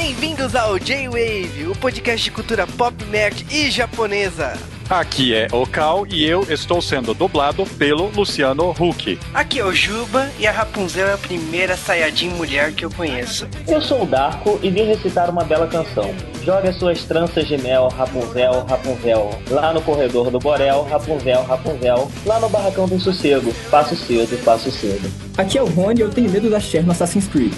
[0.00, 4.52] Bem-vindos ao J-Wave, o podcast de cultura pop, nerd e japonesa.
[4.88, 9.18] Aqui é o Cal e eu estou sendo dublado pelo Luciano Huck.
[9.34, 13.48] Aqui é o Juba e a Rapunzel é a primeira Sayajin mulher que eu conheço.
[13.66, 16.14] Eu sou o Darko e vim recitar uma bela canção.
[16.44, 19.30] Jogue as suas tranças de mel, Rapunzel, Rapunzel.
[19.50, 22.10] Lá no corredor do Borel, Rapunzel, Rapunzel.
[22.24, 25.10] Lá no barracão do sossego, passo cedo, passo cedo.
[25.36, 27.52] Aqui é o Rony e eu tenho medo da Cher no Assassin's Creed.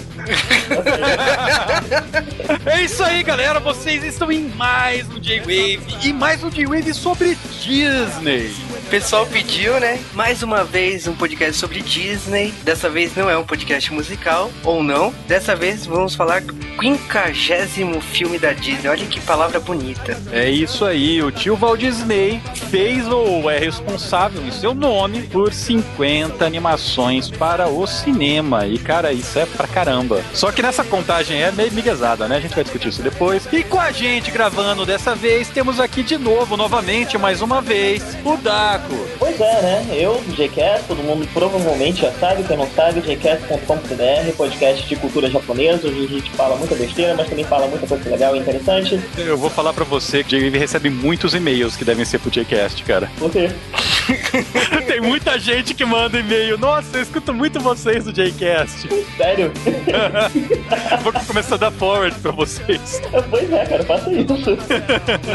[2.65, 3.59] é isso aí, galera.
[3.59, 8.51] Vocês estão em mais um J-Wave e mais um J-Wave sobre Disney.
[8.85, 9.99] O pessoal pediu, né?
[10.13, 12.53] Mais uma vez um podcast sobre Disney.
[12.63, 15.13] Dessa vez não é um podcast musical, ou não.
[15.27, 18.89] Dessa vez vamos falar do quinquagésimo filme da Disney.
[18.89, 20.19] Olha que palavra bonita.
[20.31, 21.21] É isso aí.
[21.23, 27.69] O tio Walt Disney fez ou é responsável em seu nome por 50 animações para
[27.69, 28.67] o cinema.
[28.67, 30.21] E, cara, isso é pra caramba.
[30.33, 32.37] Só que nessa contagem é meio miguezada, né?
[32.37, 33.47] A gente vai discutir isso depois.
[33.53, 38.17] E com a gente gravando dessa vez, temos aqui de novo, novamente, mais uma vez,
[38.25, 38.35] o
[39.17, 39.87] Pois é, né?
[39.91, 45.87] Eu, JCast, todo mundo provavelmente já sabe, quem não sabe, jcast.com.br, podcast de cultura japonesa,
[45.87, 48.99] onde a gente fala muita besteira, mas também fala muita coisa legal e interessante.
[49.17, 52.83] Eu vou falar pra você que ele recebe muitos e-mails que devem ser pro JCast,
[52.83, 53.09] cara.
[53.17, 53.49] Por quê?
[54.87, 56.57] Tem muita gente que manda e-mail.
[56.57, 58.87] Nossa, eu escuto muito vocês do JCast.
[59.17, 59.51] Sério?
[61.03, 63.01] Vou começar a dar forward pra vocês.
[63.29, 64.33] Pois é, cara, faça isso.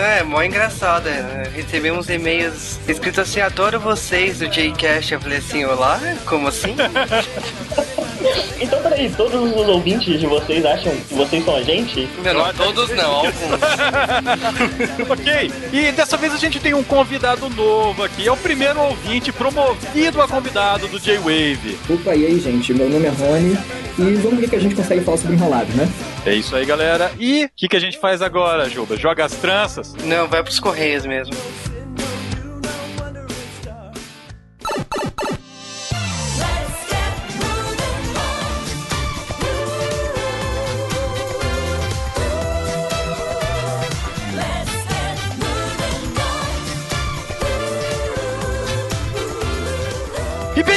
[0.00, 1.08] É, mó engraçado.
[1.08, 1.50] É.
[1.54, 5.12] Recebemos e-mails escritos assim: adoro vocês do JCast.
[5.12, 6.00] Eu falei assim: olá?
[6.24, 6.74] Como assim?
[8.58, 12.08] Então, peraí, todos os ouvintes de vocês acham que vocês são a gente?
[12.24, 13.34] Não, não todos não, alguns.
[15.08, 18.26] ok, e dessa vez a gente tem um convidado novo aqui.
[18.26, 21.78] É o primeiro ouvinte promovido a convidado do J-Wave.
[21.88, 22.74] Opa, e aí, gente?
[22.74, 23.56] Meu nome é Rony
[23.98, 25.88] e vamos ver que a gente consegue falar sobre enrolados, né?
[26.24, 27.12] É isso aí, galera.
[27.20, 28.96] E o que, que a gente faz agora, Juba?
[28.96, 29.94] Joga as tranças?
[30.04, 31.34] Não, vai pros Correios mesmo.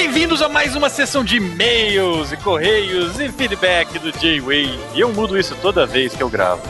[0.09, 4.79] Bem-vindos a mais uma sessão de e-mails e correios e feedback do J-Wave.
[4.95, 6.63] E eu mudo isso toda vez que eu gravo.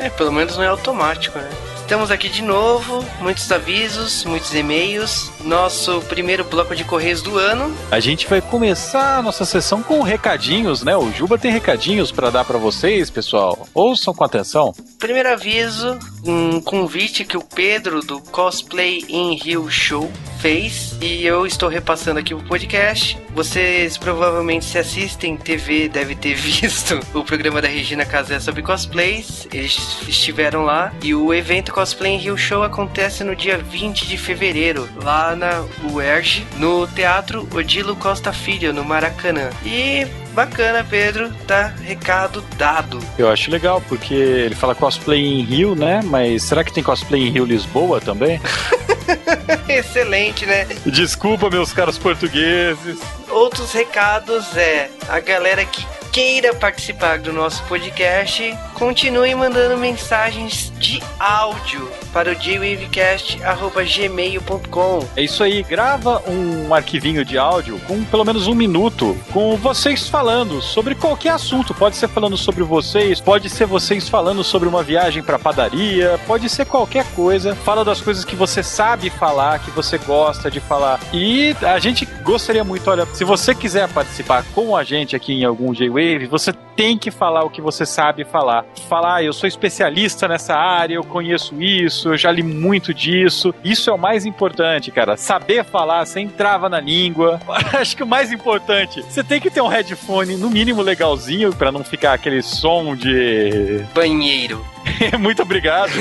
[0.00, 1.50] É, pelo menos não é automático, né?
[1.76, 5.30] Estamos aqui de novo, muitos avisos, muitos e-mails.
[5.44, 7.72] Nosso primeiro bloco de correios do ano.
[7.90, 10.96] A gente vai começar a nossa sessão com recadinhos, né?
[10.96, 13.68] O Juba tem recadinhos para dar para vocês, pessoal.
[13.74, 14.74] Ouçam com atenção.
[14.98, 20.10] Primeiro aviso, um convite que o Pedro do Cosplay in Rio Show
[20.40, 23.18] fez e eu estou repassando aqui o podcast.
[23.34, 29.46] Vocês provavelmente se assistem TV devem ter visto o programa da Regina Casé sobre cosplays.
[29.52, 29.78] Eles
[30.08, 34.88] estiveram lá e o evento Cosplay in Rio Show acontece no dia 20 de fevereiro,
[35.02, 39.50] lá na UERJ, no Teatro Odilo Costa Filho, no Maracanã.
[39.64, 40.06] E
[40.36, 43.00] bacana, Pedro, tá recado dado.
[43.16, 46.02] Eu acho legal, porque ele fala cosplay em Rio, né?
[46.04, 48.38] Mas será que tem cosplay em Rio Lisboa também?
[49.66, 50.68] Excelente, né?
[50.84, 53.00] Desculpa, meus caros portugueses.
[53.30, 61.02] Outros recados é a galera que queira participar do nosso podcast, continue mandando mensagens de
[61.18, 65.08] áudio para o jwavecast.gmail.com.
[65.16, 70.08] É isso aí, grava um arquivinho de áudio com pelo menos um minuto com vocês
[70.08, 71.74] falando sobre qualquer assunto.
[71.74, 76.48] Pode ser falando sobre vocês, pode ser vocês falando sobre uma viagem para padaria, pode
[76.48, 77.54] ser qualquer coisa.
[77.54, 81.00] Fala das coisas que você sabe falar, que você gosta de falar.
[81.12, 85.44] E a gente gostaria muito, olha, se você quiser participar com a gente aqui em
[85.44, 88.66] algum J-Wave, você tem que falar o que você sabe falar.
[88.88, 93.54] Falar, ah, eu sou especialista nessa área, eu conheço isso, eu já li muito disso.
[93.64, 95.16] Isso é o mais importante, cara.
[95.16, 97.40] Saber falar sem trava na língua.
[97.72, 101.72] Acho que o mais importante, você tem que ter um headphone no mínimo legalzinho para
[101.72, 104.75] não ficar aquele som de banheiro.
[105.18, 105.92] Muito obrigado.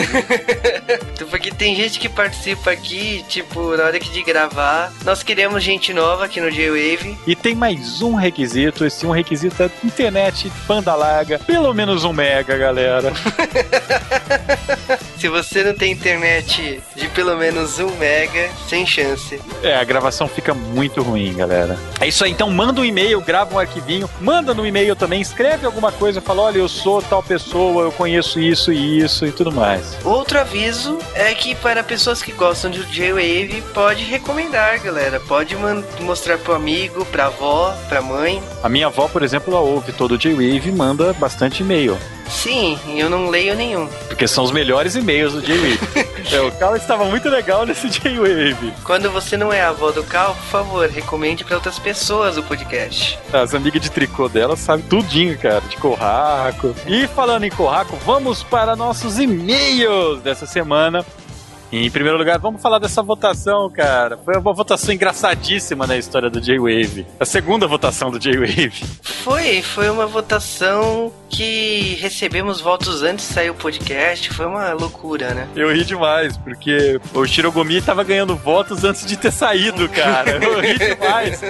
[1.29, 4.93] Porque tem gente que participa aqui, tipo, na hora de gravar.
[5.03, 7.17] Nós queremos gente nova aqui no J-Wave.
[7.25, 8.85] E tem mais um requisito.
[8.85, 11.39] Esse um requisito é internet banda larga.
[11.39, 13.11] Pelo menos um mega, galera.
[15.17, 19.41] Se você não tem internet de pelo menos um mega, sem chance.
[19.63, 21.79] É, a gravação fica muito ruim, galera.
[21.99, 25.65] É isso aí, então manda um e-mail, grava um arquivinho, manda no e-mail também, escreve
[25.65, 29.97] alguma coisa, fala: olha, eu sou tal pessoa, eu conheço isso isso e tudo mais.
[30.03, 35.19] Outro aviso é que para pessoas que gostam de J-Wave, pode recomendar, galera.
[35.19, 35.55] Pode
[36.01, 38.41] mostrar pro amigo, pra avó, pra mãe.
[38.61, 41.97] A minha avó, por exemplo, ela ouve todo o J-Wave e manda bastante e-mail.
[42.29, 43.87] Sim, eu não leio nenhum.
[44.07, 45.79] Porque são os melhores e-mails do J-Wave.
[46.31, 48.73] é, o Cal estava muito legal nesse J-Wave.
[48.83, 52.43] Quando você não é a avó do Cal, por favor, recomende para outras pessoas o
[52.43, 53.19] podcast.
[53.31, 56.75] As amigas de tricô dela sabem tudinho, cara, de Corraco.
[56.87, 61.05] E falando em Corraco, vamos para nossos e-mails dessa semana.
[61.71, 64.17] Em primeiro lugar, vamos falar dessa votação, cara.
[64.23, 67.05] Foi uma votação engraçadíssima na história do J-Wave.
[67.19, 68.83] A segunda votação do J-Wave.
[69.01, 74.31] Foi, foi uma votação que recebemos votos antes de sair o podcast.
[74.31, 75.49] Foi uma loucura, né?
[75.53, 80.39] Eu ri demais, porque o Shirogumi tava ganhando votos antes de ter saído, cara.
[80.43, 81.41] Eu ri demais.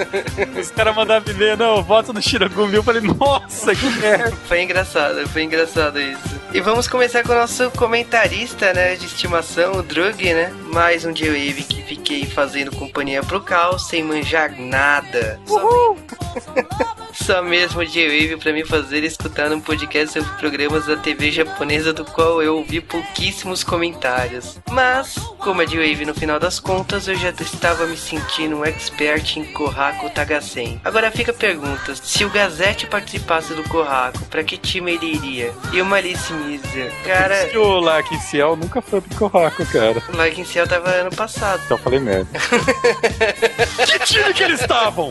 [0.58, 2.74] Os caras mandavam e não, voto no Shirogumi.
[2.74, 4.36] Eu falei, nossa, que merda.
[4.46, 6.40] Foi engraçado, foi engraçado isso.
[6.52, 10.52] E vamos começar com o nosso comentarista, né, de estimação, o Drug, né?
[10.72, 15.38] Mais um J-Wave que fiquei fazendo companhia pro Cal sem manjar nada.
[15.48, 15.96] Uhul!
[17.22, 22.04] Só mesmo J-Wave pra me fazer escutar um podcast sobre programas da TV japonesa do
[22.04, 24.58] qual eu ouvi pouquíssimos comentários.
[24.70, 29.38] Mas, como é J-Wave no final das contas, eu já estava me sentindo um expert
[29.38, 30.80] em Kohaku Tagasen.
[30.84, 35.52] Agora fica a pergunta, se o Gazette participasse do Kohaku, pra que time ele iria?
[35.72, 36.92] E o Malice Miser?
[37.04, 37.58] Cara...
[37.58, 40.02] O Larkin Ciel nunca foi pro Kohaku, cara.
[40.12, 41.62] O Larkin Ciel tava ano passado.
[41.64, 42.28] Então eu falei merda.
[43.86, 45.08] que time que eles estavam?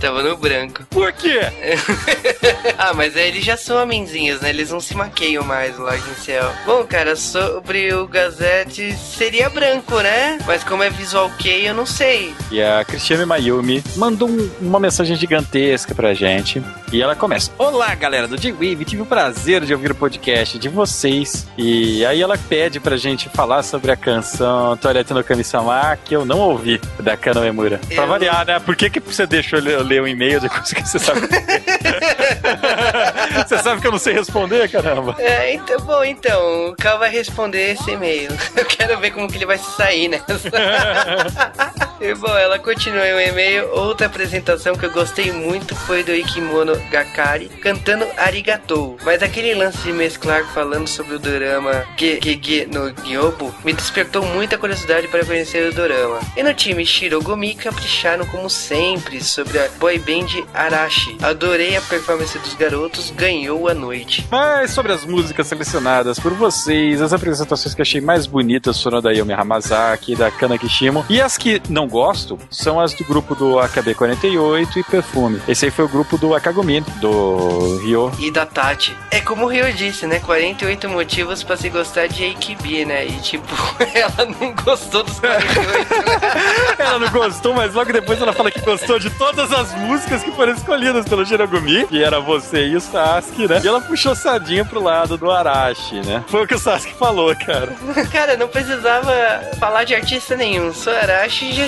[0.00, 0.84] Tava no branco.
[0.88, 1.39] Por quê?
[2.78, 4.50] ah, mas aí eles já são homenzinhos, né?
[4.50, 6.50] Eles não se maqueiam mais lá em céu.
[6.66, 10.38] Bom, cara, sobre o Gazette seria branco, né?
[10.46, 12.34] Mas como é visual kei, eu não sei.
[12.50, 16.62] E a Cristiane Mayumi mandou um, uma mensagem gigantesca pra gente.
[16.92, 20.68] E ela começa: Olá, galera do J-Wave, tive o prazer de ouvir o podcast de
[20.68, 21.46] vocês.
[21.56, 26.24] E aí ela pede pra gente falar sobre a canção Toilette no Kami-sama, que eu
[26.24, 27.80] não ouvi, da Kano Emura.
[27.88, 27.96] Eu...
[27.96, 28.58] Pra variar, né?
[28.58, 31.20] Por que, que você deixou eu ler um e-mail depois que você sabe?
[33.46, 35.14] Você sabe que eu não sei responder, caramba.
[35.18, 38.30] É, então, bom, então, o Cal vai responder esse e-mail.
[38.56, 40.24] Eu quero ver como que ele vai se sair nessa.
[42.00, 43.68] e, bom, ela continua o e-mail.
[43.72, 48.96] Outra apresentação que eu gostei muito foi do Ikimono Gakari cantando Arigatou.
[49.04, 54.58] Mas aquele lance de mesclar falando sobre o dorama Gege no Gyobo me despertou muita
[54.58, 56.20] curiosidade para conhecer o dorama.
[56.36, 61.16] E no time Shirogumi capricharam como sempre sobre a boy band Arashi.
[61.22, 64.26] Adorei a performance dos garotos, ganhou a noite.
[64.30, 69.10] Mas sobre as músicas selecionadas por vocês, as apresentações que achei mais bonitas foram da
[69.10, 71.04] Yumi Hamazaki, da Kana Kishimo.
[71.10, 75.42] E as que não gosto são as do grupo do AKB48 e Perfume.
[75.46, 78.10] Esse aí foi o grupo do Akagumi, do Ryo.
[78.18, 78.96] E da Tati.
[79.10, 80.20] É como o Ryo disse, né?
[80.20, 83.06] 48 motivos para se gostar de AKB, né?
[83.06, 83.46] E tipo,
[83.94, 86.80] ela não gostou dos 48.
[86.80, 90.32] ela não gostou, mas logo depois ela fala que gostou de todas as músicas que
[90.32, 93.60] foram escolhidas pelo Shirogumi, que era você e o Sasuke, né?
[93.62, 96.24] E ela puxou sadinha pro lado do Arashi, né?
[96.28, 97.74] Foi o que o Sasuke falou, cara.
[98.12, 99.12] cara, não precisava
[99.58, 100.72] falar de artista nenhum.
[100.72, 101.64] Só Arashi já,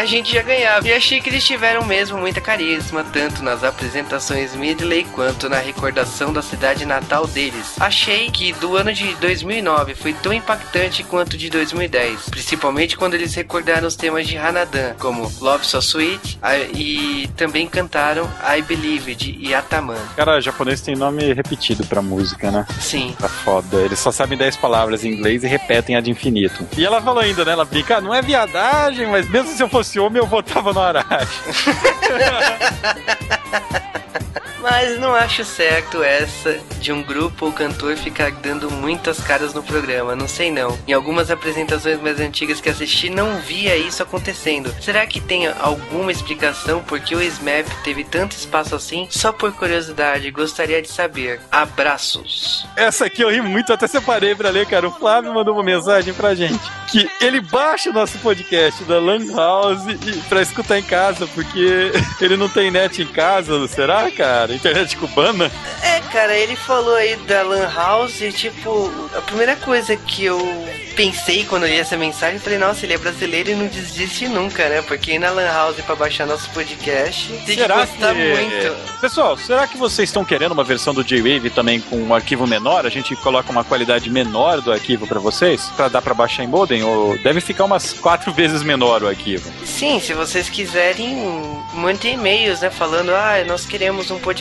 [0.00, 0.86] a gente já ganhava.
[0.86, 6.32] E achei que eles tiveram mesmo muita carisma, tanto nas apresentações Midley quanto na recordação
[6.32, 7.74] da cidade natal deles.
[7.78, 13.34] Achei que do ano de 2009 foi tão impactante quanto de 2010, principalmente quando eles
[13.34, 16.38] recordaram os temas de Hanadan, como Love So Sweet
[16.74, 19.98] e também cantaram I Believe de Yataman.
[20.14, 22.64] Cara, japonês tem nome repetido pra música, né?
[22.78, 23.16] Sim.
[23.18, 23.78] Tá foda.
[23.78, 26.64] Eles só sabem 10 palavras em inglês e repetem a de infinito.
[26.78, 27.50] E ela falou ainda, né?
[27.50, 30.78] Ela brinca, ah, não é viadagem, mas mesmo se eu fosse homem, eu votava no
[30.78, 31.40] Arashi.
[34.60, 39.62] Mas não acho certo essa de um grupo ou cantor ficar dando muitas caras no
[39.62, 40.78] programa, não sei não.
[40.86, 44.74] Em algumas apresentações mais antigas que assisti, não via isso acontecendo.
[44.80, 49.06] Será que tem alguma explicação por que o SMAP teve tanto espaço assim?
[49.10, 51.40] Só por curiosidade, gostaria de saber.
[51.50, 52.66] Abraços.
[52.76, 54.88] Essa aqui eu ri muito, até separei pra ler, cara.
[54.88, 59.32] O Flávio mandou uma mensagem pra gente que ele baixa o nosso podcast da Lan
[59.34, 59.82] House
[60.28, 64.49] pra escutar em casa, porque ele não tem net em casa, será, cara?
[64.58, 64.70] Cara?
[64.70, 65.50] Internet cubana?
[65.82, 70.38] É, cara, ele falou aí da Lan House e, tipo, a primeira coisa que eu
[71.00, 74.68] pensei quando eu li essa mensagem, falei, nossa, ele é brasileiro e não desiste nunca,
[74.68, 74.82] né?
[74.82, 78.20] Porque ir na Lan House pra baixar nosso podcast tem será que gostar que...
[78.20, 79.00] muito.
[79.00, 82.84] Pessoal, será que vocês estão querendo uma versão do J-Wave também com um arquivo menor?
[82.84, 85.70] A gente coloca uma qualidade menor do arquivo para vocês?
[85.76, 86.82] Pra dar pra baixar em modem?
[86.82, 89.50] Ou deve ficar umas quatro vezes menor o arquivo?
[89.64, 91.16] Sim, se vocês quiserem,
[91.72, 92.70] mandem e-mails, né?
[92.70, 94.39] Falando, ah, nós queremos um podcast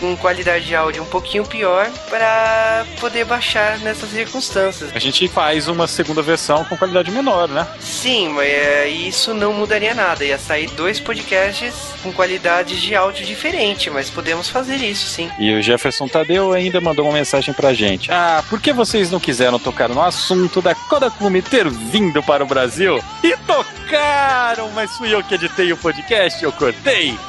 [0.00, 4.90] com qualidade de áudio um pouquinho pior para poder baixar nessas circunstâncias.
[4.94, 7.66] A gente faz uma segunda versão com qualidade menor, né?
[7.80, 10.24] Sim, mas é, isso não mudaria nada.
[10.24, 15.30] Ia sair dois podcasts com qualidades de áudio diferente, mas podemos fazer isso sim.
[15.38, 18.10] E o Jefferson Tadeu ainda mandou uma mensagem pra gente.
[18.10, 22.46] Ah, por que vocês não quiseram tocar no assunto da Kodakumi ter vindo para o
[22.46, 23.02] Brasil?
[23.22, 27.18] E tocaram, mas fui eu que editei o podcast, eu cortei.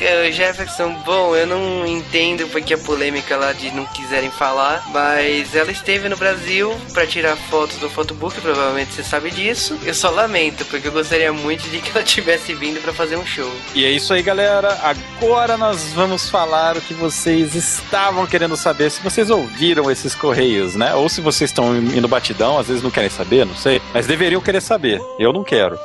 [0.00, 5.54] É, Jefferson, bom, eu não entendo porque a polêmica lá de não quiserem falar, mas
[5.54, 9.78] ela esteve no Brasil para tirar fotos do photobook, provavelmente você sabe disso.
[9.84, 13.26] Eu só lamento, porque eu gostaria muito de que ela tivesse vindo para fazer um
[13.26, 13.50] show.
[13.74, 14.78] E é isso aí, galera.
[14.82, 20.74] Agora nós vamos falar o que vocês estavam querendo saber, se vocês ouviram esses correios,
[20.74, 20.94] né?
[20.94, 23.80] Ou se vocês estão indo batidão, às vezes não querem saber, não sei.
[23.92, 25.00] Mas deveriam querer saber.
[25.18, 25.78] Eu não quero.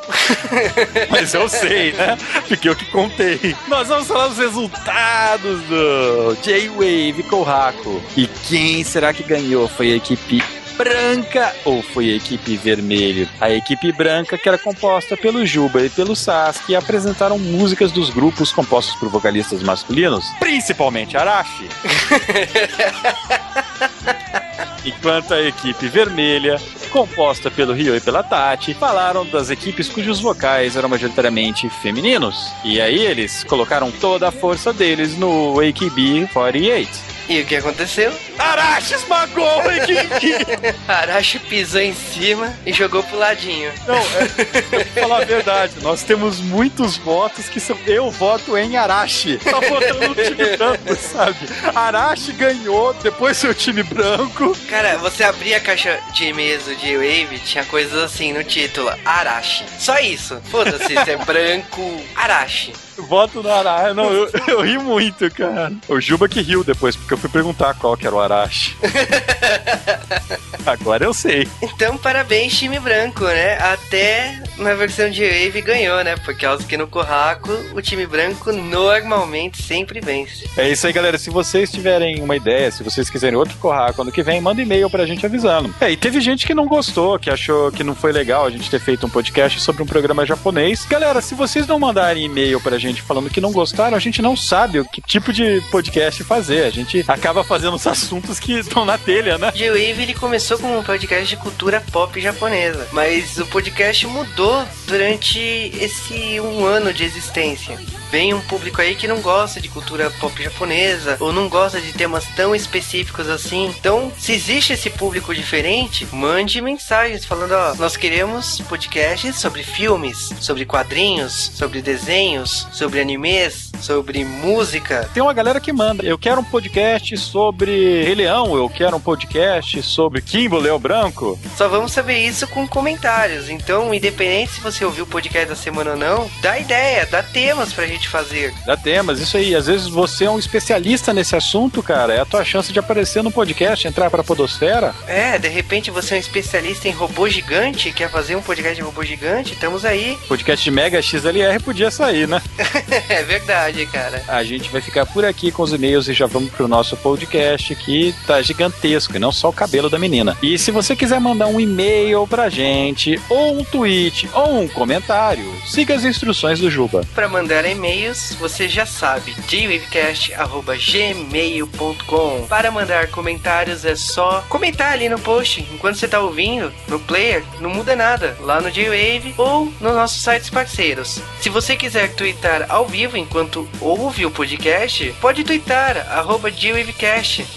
[1.09, 2.17] mas eu sei, né?
[2.47, 3.55] Porque eu que contei.
[3.67, 8.01] Nós vamos falar dos resultados do J-Wave Kohaku.
[8.15, 9.67] E quem será que ganhou?
[9.67, 10.43] Foi a equipe
[10.77, 13.27] branca ou foi a equipe vermelha?
[13.41, 18.51] A equipe branca, que era composta pelo Juba e pelo Sasuke, apresentaram músicas dos grupos
[18.51, 21.67] compostos por vocalistas masculinos, principalmente Arashi.
[24.85, 26.59] Enquanto a equipe vermelha,
[26.91, 32.51] composta pelo Ryo e pela Tati, falaram das equipes cujos vocais eram majoritariamente femininos.
[32.63, 37.18] E aí eles colocaram toda a força deles no AKB 48.
[37.29, 38.11] E o que aconteceu?
[38.39, 40.43] Arashi esmagou a equipe!
[40.87, 43.71] Arashi pisou em cima e jogou pro ladinho.
[43.87, 47.77] Não, é, pra falar a verdade, nós temos muitos votos que são.
[47.85, 49.37] Eu voto em Arashi.
[49.37, 51.37] Tá votando no time branco, sabe?
[51.75, 54.57] Arashi ganhou, depois seu time branco.
[54.67, 59.65] Cara, você abria a caixa de e-mails do J-Wave, tinha coisas assim no título: Arashi.
[59.77, 60.41] Só isso.
[60.49, 62.73] Foda-se, se é branco, Arashi.
[62.99, 63.93] Voto no Arashi.
[63.93, 65.71] Não, eu, eu ri muito, cara.
[65.87, 68.75] O Juba que riu depois, porque eu fui perguntar qual que era o Arashi.
[70.65, 71.47] Agora eu sei.
[71.61, 73.57] Então, parabéns, time branco, né?
[73.57, 76.15] Até na versão de Wave ganhou, né?
[76.17, 80.49] Por causa que no Corraco o time branco normalmente sempre vence.
[80.57, 81.17] É isso aí, galera.
[81.17, 84.89] Se vocês tiverem uma ideia, se vocês quiserem outro Corraco ano que vem, manda e-mail
[84.89, 85.73] pra gente avisando.
[85.79, 88.69] É, e teve gente que não gostou, que achou que não foi legal a gente
[88.69, 90.85] ter feito um podcast sobre um programa japonês.
[90.85, 94.35] Galera, se vocês não mandarem e-mail pra gente falando que não gostaram, a gente não
[94.35, 96.65] sabe o que tipo de podcast fazer.
[96.65, 99.51] A gente acaba fazendo os assuntos que estão na telha, né?
[99.51, 104.65] The Wave ele começou como um podcast de cultura pop japonesa, mas o podcast mudou
[104.87, 107.77] durante esse um ano de existência.
[108.11, 111.93] Vem um público aí que não gosta de cultura pop japonesa ou não gosta de
[111.93, 113.67] temas tão específicos assim.
[113.67, 120.33] Então, se existe esse público diferente, mande mensagens falando: ó, nós queremos podcasts sobre filmes,
[120.39, 125.09] sobre quadrinhos, sobre desenhos, sobre animes, sobre música.
[125.13, 126.03] Tem uma galera que manda.
[126.03, 131.39] Eu quero um podcast sobre Rei Leão, eu quero um podcast sobre Kimbo Leão Branco.
[131.57, 133.49] Só vamos saber isso com comentários.
[133.49, 137.73] Então, independente se você ouviu o podcast da semana ou não, dá ideia, dá temas
[137.73, 138.53] pra gente fazer.
[138.65, 139.55] Dá temas, isso aí.
[139.55, 142.13] Às vezes você é um especialista nesse assunto, cara.
[142.13, 144.93] É a tua chance de aparecer no podcast, entrar pra Podosfera.
[145.07, 148.81] É, de repente você é um especialista em robô gigante, quer fazer um podcast de
[148.81, 150.17] robô gigante, estamos aí.
[150.27, 152.41] Podcast de Mega XLR podia sair, né?
[153.09, 154.23] é verdade, cara.
[154.27, 157.75] A gente vai ficar por aqui com os e-mails e já vamos pro nosso podcast
[157.75, 160.37] que tá gigantesco, e não só o cabelo da menina.
[160.41, 165.53] E se você quiser mandar um e-mail pra gente, ou um tweet, ou um comentário,
[165.65, 167.03] siga as instruções do Juba.
[167.13, 172.45] Para mandar e-mails, você já sabe, jwavecast.gmail.com.
[172.47, 177.43] Para mandar comentários é só comentar ali no post, enquanto você tá ouvindo, no player,
[177.59, 181.21] não muda nada, lá no J-Wave ou nos nossos sites parceiros.
[181.41, 186.49] Se você quiser twittar ao vivo enquanto ouve o podcast, pode twittar, arroba.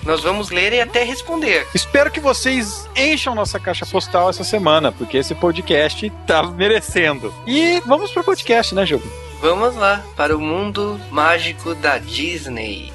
[0.04, 1.66] Nós vamos ler e até responder.
[1.74, 7.32] Espero que vocês encham nossa caixa postal essa semana, porque esse podcast tá merecendo.
[7.46, 9.04] E vamos pro podcast, né, jogo?
[9.40, 12.92] Vamos lá para o mundo mágico da Disney.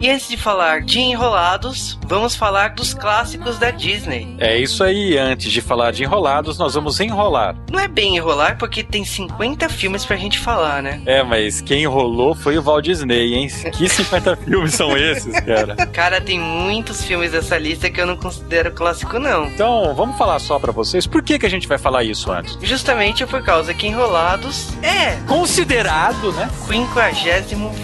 [0.00, 4.34] E antes de falar de enrolados, vamos falar dos clássicos da Disney.
[4.38, 7.54] É isso aí, antes de falar de enrolados, nós vamos enrolar.
[7.70, 11.02] Não é bem enrolar porque tem 50 filmes pra gente falar, né?
[11.04, 13.48] É, mas quem enrolou foi o Walt Disney, hein?
[13.76, 15.76] Que 50 filmes são esses, cara?
[15.88, 19.48] Cara, tem muitos filmes dessa lista que eu não considero clássico, não.
[19.48, 21.06] Então, vamos falar só pra vocês.
[21.06, 22.56] Por que, que a gente vai falar isso antes?
[22.62, 26.48] Justamente por causa que Enrolados é Considerado, né?
[26.64, 27.10] o 50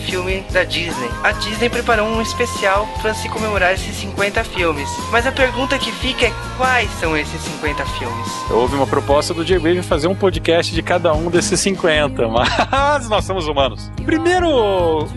[0.06, 1.10] filme da Disney.
[1.22, 4.88] A Disney preparou um especial para se comemorar esses 50 filmes.
[5.10, 8.28] Mas a pergunta que fica é quais são esses 50 filmes?
[8.50, 13.24] Houve uma proposta do J-Wave fazer um podcast de cada um desses 50, mas nós
[13.24, 13.90] somos humanos.
[13.98, 14.48] O primeiro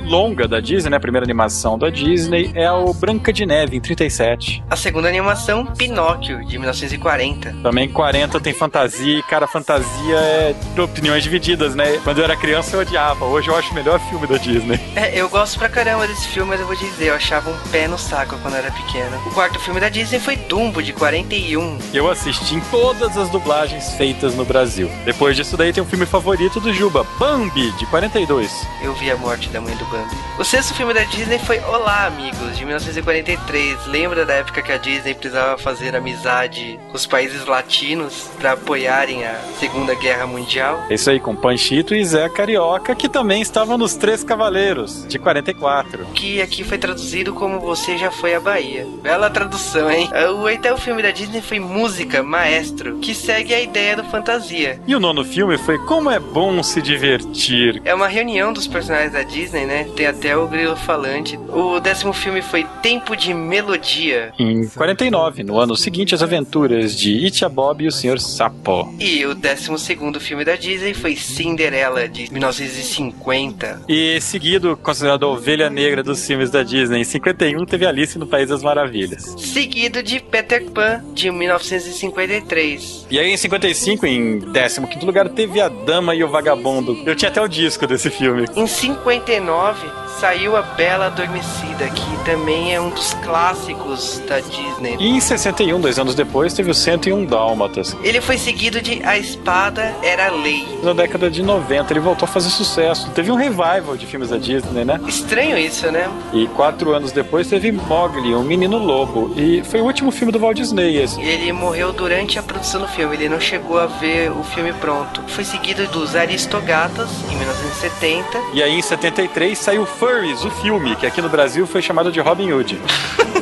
[0.05, 3.81] longa da Disney, né, a primeira animação da Disney, é o Branca de Neve, em
[3.81, 4.63] 37.
[4.69, 7.55] A segunda animação, Pinóquio, de 1940.
[7.63, 11.99] Também 40 tem fantasia, e cara, fantasia é opiniões divididas, né?
[12.03, 14.79] Quando eu era criança eu odiava, hoje eu acho o melhor filme da Disney.
[14.95, 17.87] É, eu gosto pra caramba desse filme, mas eu vou dizer, eu achava um pé
[17.87, 19.17] no saco quando eu era pequeno.
[19.25, 21.77] O quarto filme da Disney foi Dumbo, de 41.
[21.93, 24.89] Eu assisti em todas as dublagens feitas no Brasil.
[25.05, 28.51] Depois disso daí tem um filme favorito do Juba, Bambi, de 42.
[28.81, 30.15] Eu vi a morte da mãe do Bambi.
[30.37, 33.85] O sexto filme da Disney foi Olá, Amigos, de 1943.
[33.87, 39.25] Lembra da época que a Disney precisava fazer amizade com os países latinos para apoiarem
[39.25, 40.85] a Segunda Guerra Mundial?
[40.89, 46.05] Isso aí, com Panchito e Zé Carioca, que também estavam nos Três Cavaleiros, de 44.
[46.13, 48.85] Que aqui foi traduzido como Você Já Foi à Bahia.
[49.01, 50.07] Bela tradução, hein?
[50.35, 54.79] O oitavo filme da Disney foi Música, Maestro, que segue a ideia do fantasia.
[54.85, 57.81] E o nono filme foi Como é Bom Se Divertir.
[57.83, 59.87] É uma reunião dos personagens da Disney, né?
[59.95, 61.37] Tem até o grilo falante.
[61.49, 64.31] O décimo filme foi Tempo de Melodia.
[64.37, 68.19] Em 49, no ano seguinte, as aventuras de Itcha Bob e o Sr.
[68.19, 68.93] Sapo.
[68.99, 73.81] E o décimo segundo filme da Disney foi Cinderela, de 1950.
[73.89, 78.27] E seguido, considerado a ovelha negra dos filmes da Disney, em 51 teve Alice no
[78.27, 79.35] País das Maravilhas.
[79.37, 83.07] Seguido de Peter Pan, de 1953.
[83.09, 86.97] E aí em 55, em 15 lugar, teve A Dama e o Vagabundo.
[87.05, 88.45] Eu tinha até o disco desse filme.
[88.55, 89.87] Em 59
[90.19, 94.97] saiu A Bela Adormecida, que também é um dos clássicos da Disney.
[94.99, 97.95] E em 61, dois anos depois, teve o 101 Dálmatas.
[98.03, 100.67] Ele foi seguido de A Espada Era Lei.
[100.83, 103.09] Na década de 90, ele voltou a fazer sucesso.
[103.11, 104.99] Teve um revival de filmes da Disney, né?
[105.07, 106.09] Estranho isso, né?
[106.33, 109.33] E quatro anos depois teve Mowgli, um menino lobo.
[109.35, 111.21] E foi o último filme do Walt Disney, esse.
[111.21, 115.21] Ele morreu durante a produção do filme, ele não chegou a ver o filme pronto.
[115.27, 118.39] Foi seguido dos Aristogatas, em 1970.
[118.53, 122.19] E aí em 73 saiu Furries, o filme, que aqui no Brasil foi chamado de
[122.19, 122.79] Robin Hood.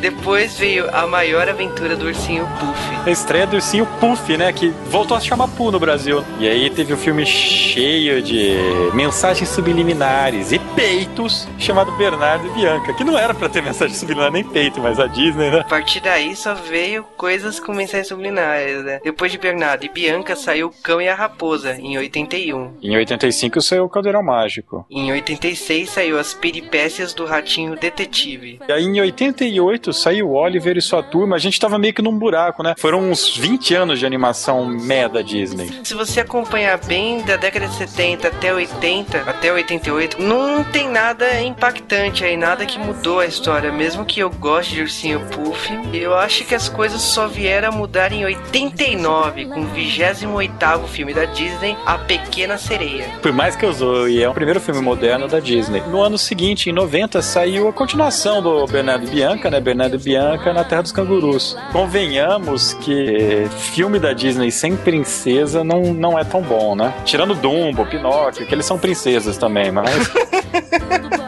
[0.00, 2.96] Depois veio A Maior Aventura do Ursinho Puff.
[3.06, 4.52] A estreia do Ursinho Puff, né?
[4.52, 6.24] Que voltou a se chamar Pooh no Brasil.
[6.38, 8.56] E aí teve um filme cheio de
[8.94, 12.92] mensagens subliminares e peitos, chamado Bernardo e Bianca.
[12.94, 15.60] Que não era pra ter mensagem subliminar nem peito, mas a Disney, né?
[15.60, 19.00] A partir daí só veio coisas com mensagens subliminares, né?
[19.02, 22.74] Depois de Bernardo e Bianca saiu Cão e a Raposa, em 81.
[22.82, 24.84] Em 85 saiu o Caldeirão Mágico.
[24.90, 28.60] Em 86 saiu As Peripécias do Ratinho Detetive.
[28.68, 31.36] E aí em 88 saiu Oliver e sua turma.
[31.36, 32.74] A gente tava meio que num buraco, né?
[32.78, 35.70] Foram uns 20 anos de animação meh da Disney.
[35.84, 41.40] Se você acompanhar bem da década de 70 até 80, até 88, não tem nada
[41.40, 43.72] impactante aí, nada que mudou a história.
[43.72, 47.72] Mesmo que eu goste de Ursinho Puff, eu acho que as coisas só vieram a
[47.72, 53.08] mudar em 89, com o 28 filme da Disney, A Pequena Sereia.
[53.22, 55.82] Por mais que eu zoe, é o primeiro filme moderno da Disney.
[55.88, 59.60] No ano seguinte, em 90, saiu a continuação do Bernardo e Bianca, né?
[59.76, 61.54] Bernardo e Bianca na Terra dos Cangurus.
[61.70, 66.94] Convenhamos que filme da Disney sem princesa não, não é tão bom, né?
[67.04, 69.90] Tirando Dumbo, Pinóquio, que eles são princesas também, mas...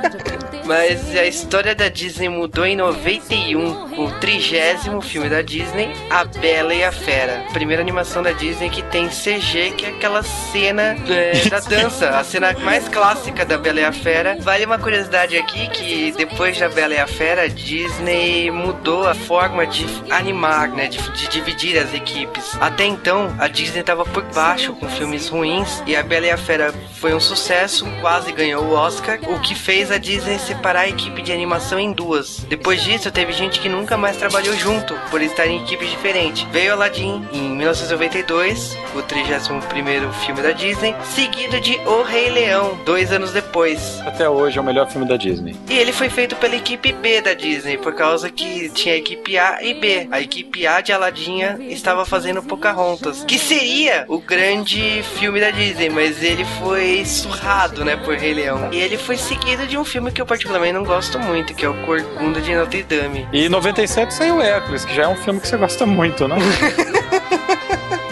[0.69, 6.27] Mas a história da Disney mudou em 91, com o trigésimo filme da Disney, A
[6.27, 7.43] Bela e a Fera.
[7.55, 12.23] Primeira animação da Disney que tem CG, que é aquela cena é, da dança, a
[12.23, 14.37] cena mais clássica da Bela e a Fera.
[14.41, 19.15] Vale uma curiosidade aqui que depois da Bela e a Fera, a Disney mudou a
[19.15, 22.59] forma de animar, né, de, de dividir as equipes.
[22.61, 26.37] Até então, a Disney estava por baixo com filmes ruins e a Bela e a
[26.37, 30.89] Fera foi um sucesso, quase ganhou o Oscar, o que fez a Disney separar a
[30.89, 32.41] equipe de animação em duas.
[32.49, 36.43] Depois disso, teve gente que nunca mais trabalhou junto, por estar em equipes diferentes.
[36.51, 43.13] Veio Aladdin em 1992, o 31º filme da Disney, seguido de O Rei Leão, dois
[43.13, 44.01] anos depois.
[44.05, 45.55] Até hoje é o melhor filme da Disney.
[45.71, 49.39] E ele foi feito pela equipe B da Disney, por causa que tinha a equipe
[49.39, 50.09] A e B.
[50.11, 55.89] A equipe A de Aladinha estava fazendo Pocahontas, que seria o grande filme da Disney,
[55.89, 58.71] mas ele foi surrado, né, por Rei Leão.
[58.73, 61.69] E ele foi seguido de um filme que eu particularmente não gosto muito, que é
[61.69, 63.29] o Corcunda de Notre Dame.
[63.33, 66.37] E em 97 saiu Hércules, que já é um filme que você gosta muito, né?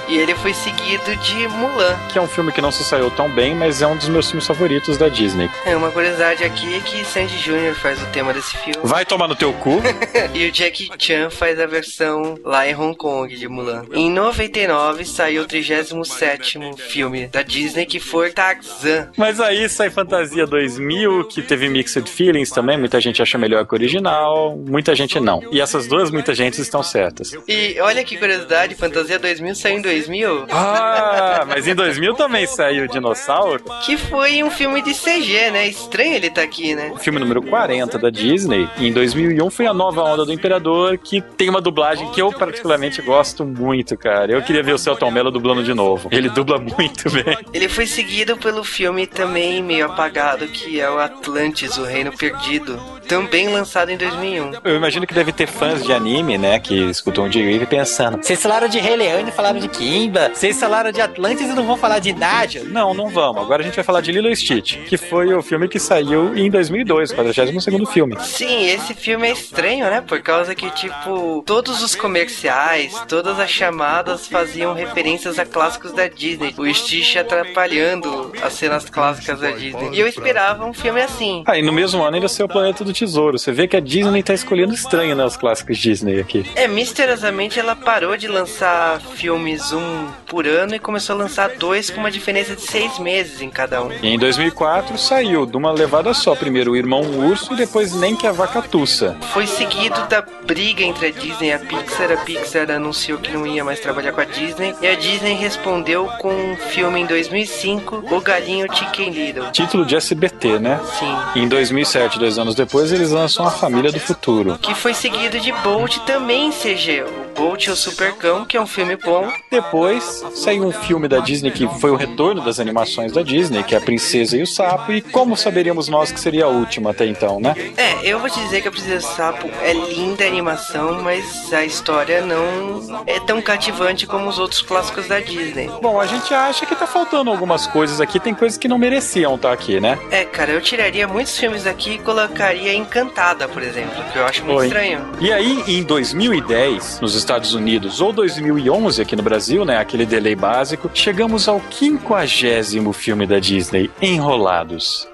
[0.09, 1.97] E ele foi seguido de Mulan.
[2.12, 4.27] Que é um filme que não se saiu tão bem, mas é um dos meus
[4.31, 5.51] filmes favoritos da Disney.
[5.64, 7.75] É uma curiosidade aqui é que Sandy Jr.
[7.75, 8.79] faz o tema desse filme.
[8.85, 9.83] Vai tomar no teu cu.
[10.33, 13.85] e o Jackie Chan faz a versão lá em Hong Kong de Mulan.
[13.92, 19.09] Em 99 saiu o 37 filme da Disney que foi Tarzan.
[19.16, 22.79] Mas aí sai Fantasia 2000, que teve Mixed Feelings também.
[22.79, 25.42] Muita gente acha melhor que o original, muita gente não.
[25.51, 27.37] E essas duas, muita gente estão certas.
[27.49, 30.46] E olha que curiosidade, Fantasia 2000 saiu em 2000.
[30.50, 33.62] Ah, mas em 2000 também saiu o Dinossauro.
[33.85, 35.68] Que foi um filme de CG, né?
[35.68, 36.90] Estranho ele tá aqui, né?
[36.94, 38.68] O filme número 40 da Disney.
[38.78, 42.30] E em 2001 foi a nova onda do Imperador, que tem uma dublagem que eu
[42.32, 44.32] particularmente gosto muito, cara.
[44.32, 46.09] Eu queria ver o Celton Mello dublando de novo.
[46.12, 47.37] Ele dubla muito bem.
[47.52, 52.78] Ele foi seguido pelo filme também meio apagado, que é o Atlantis, o Reino Perdido.
[53.09, 54.53] Também lançado em 2001.
[54.64, 58.42] Eu imagino que deve ter fãs de anime, né, que escutam o J-Wave pensando: vocês
[58.42, 61.77] falaram de Rei Leão e falaram de Kimba, vocês falaram de Atlantis e não vão
[61.77, 62.64] falar de Nádia.
[62.64, 63.42] Não, não vamos.
[63.42, 66.37] Agora a gente vai falar de Lilo e Stitch, que foi o filme que saiu
[66.37, 68.16] em 2002, o 42 filme.
[68.21, 70.01] Sim, esse filme é estranho, né?
[70.01, 76.09] Por causa que, tipo, todos os comerciais, todas as chamadas faziam referências a clássicos da
[76.09, 76.55] Disney.
[76.57, 79.90] O Stitch atrapalhando as cenas clássicas da Disney.
[79.92, 81.42] E eu esperava um filme assim.
[81.47, 83.38] Ah, e no mesmo ano ainda saiu o Planeta do Tesouro.
[83.38, 85.24] Você vê que a Disney tá escolhendo estranho, né?
[85.24, 86.44] Os clássicos Disney aqui.
[86.54, 91.90] É, misteriosamente ela parou de lançar filmes um por ano e começou a lançar dois
[91.90, 93.90] com uma diferença de seis meses em cada um.
[94.02, 96.35] E em 2004 saiu de uma levada só.
[96.35, 99.16] Primeiro o Irmão Urso e depois Nem que a Vaca Tussa.
[99.32, 102.12] Foi seguido da briga entre a Disney e a Pixar.
[102.12, 104.74] A Pixar anunciou que não ia mais trabalhar com a Disney.
[104.80, 109.50] E a Disney respondeu com um filme em 2005, O Galinho Chicken Little.
[109.52, 110.80] Título de SBT, né?
[110.98, 111.40] Sim.
[111.40, 114.59] E em 2007, dois anos depois, eles lançam A Família do Futuro.
[114.59, 117.25] Que foi seguido de Bolt também em CG.
[117.37, 119.31] O Bolt e o Supercão, que é um filme bom.
[119.51, 123.75] Depois saiu um filme da Disney que foi o retorno das animações da Disney, que
[123.75, 124.92] é A Princesa e o Sapo.
[124.92, 127.55] E como saberíamos nós que seria a última até então, né?
[127.77, 131.53] É, eu vou te dizer que a Princesa do Sapo é linda a animação, mas
[131.53, 135.70] a história não é tão cativante como os outros clássicos da Disney.
[135.83, 139.35] Bom, a gente acha que tá faltando algumas coisas aqui, tem coisas que não mereciam
[139.35, 139.99] estar aqui, né?
[140.11, 144.44] É, cara, eu tiraria muitos filmes daqui e colocaria Encantada, por exemplo, que eu acho
[144.44, 144.66] muito Oi.
[144.66, 145.07] estranho.
[145.20, 150.36] E aí, em 2010, nos Estados Unidos, ou 2011 aqui no Brasil, né, aquele delay
[150.36, 155.08] básico, chegamos ao quinquagésimo filme da Disney, Enrolados.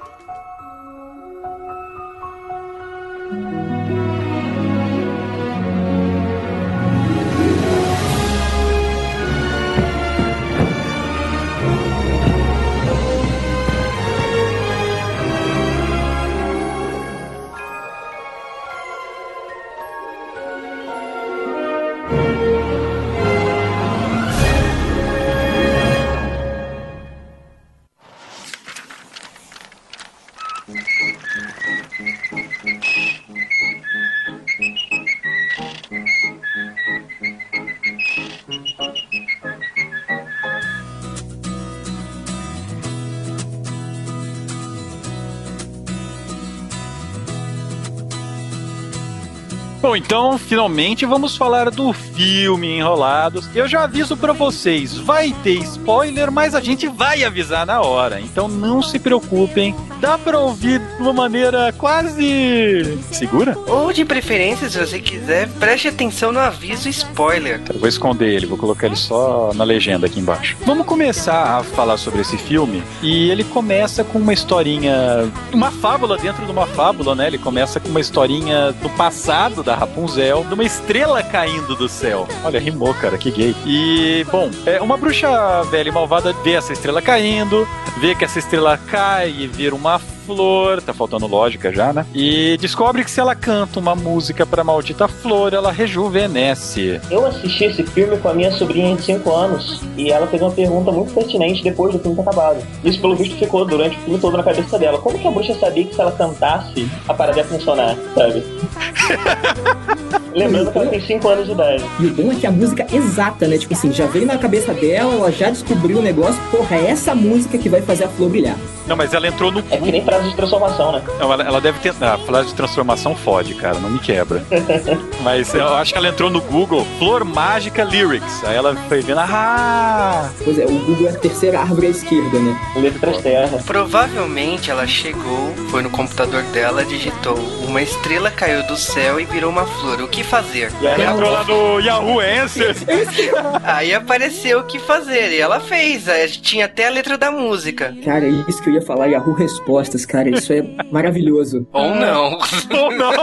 [49.93, 53.47] Bom, então, finalmente vamos falar do filme Enrolados.
[53.55, 58.19] Eu já aviso pra vocês, vai ter spoiler, mas a gente vai avisar na hora.
[58.19, 63.57] Então não se preocupem, dá pra ouvir uma maneira quase segura.
[63.67, 67.61] Ou de preferência, se você quiser, preste atenção no aviso spoiler.
[67.69, 70.57] Eu vou esconder ele, vou colocar ele só na legenda aqui embaixo.
[70.65, 76.17] Vamos começar a falar sobre esse filme e ele começa com uma historinha, uma fábula
[76.17, 77.27] dentro de uma fábula, né?
[77.27, 82.29] Ele começa com uma historinha do passado da Rapunzel, de uma estrela caindo do céu.
[82.45, 83.57] Olha, rimou, cara, que gay.
[83.67, 87.67] E, bom, é uma bruxa velha e malvada vê essa estrela caindo,
[87.99, 92.07] vê que essa estrela cai e vira uma flor, tá faltando lógica já, né?
[92.15, 97.01] E descobre que se ela canta uma música pra maldita flor, ela rejuvenesce.
[97.11, 100.51] Eu assisti esse filme com a minha sobrinha de 5 anos e ela fez uma
[100.51, 102.59] pergunta muito pertinente depois do filme ter acabado.
[102.85, 104.99] Isso, pelo visto, ficou durante o filme todo na cabeça dela.
[104.99, 108.43] Como que a bruxa sabia que se ela cantasse, a parada ia funcionar, sabe?
[110.35, 111.85] Lembrando que ela tem 5 anos de idade.
[112.01, 113.59] E o bom é que a música exata, né?
[113.59, 117.15] Tipo assim, já veio na cabeça dela, ela já descobriu o negócio, porra, é essa
[117.15, 118.57] música que vai fazer a flor brilhar.
[118.87, 121.03] Não, mas ela entrou no É que nem frase de transformação, né?
[121.19, 121.93] Não, ela, ela deve ter.
[122.03, 124.43] A frase de transformação fode, cara, não me quebra.
[125.23, 128.45] Mas eu acho que ela entrou no Google, Flor Mágica Lyrics.
[128.45, 130.31] Aí ela foi vendo, ah!
[130.45, 132.61] Pois é, o Google é a terceira árvore à esquerda, né?
[132.77, 133.65] Letras terras.
[133.65, 139.51] Provavelmente ela chegou, foi no computador dela, digitou uma estrela caiu do céu e virou
[139.51, 140.03] uma flor.
[140.03, 140.71] O que fazer?
[140.81, 142.85] E aí Ela entrou lá no Yahoo Answers.
[143.65, 146.09] Aí apareceu o que fazer e ela fez.
[146.09, 147.95] Aí Tinha até a letra da música.
[148.05, 151.67] Cara, isso que eu ia falar, Yahoo Respostas, cara, isso é maravilhoso.
[151.73, 152.39] Ou não.
[152.71, 153.15] Ou não!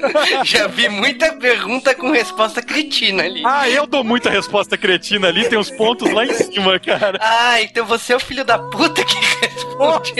[0.44, 3.42] Já vi muita pergunta com resposta cretina ali.
[3.44, 7.18] Ah, eu dou muita resposta cretina ali, tem uns pontos lá em cima, cara.
[7.20, 10.14] Ah, então você é o filho da puta que responde.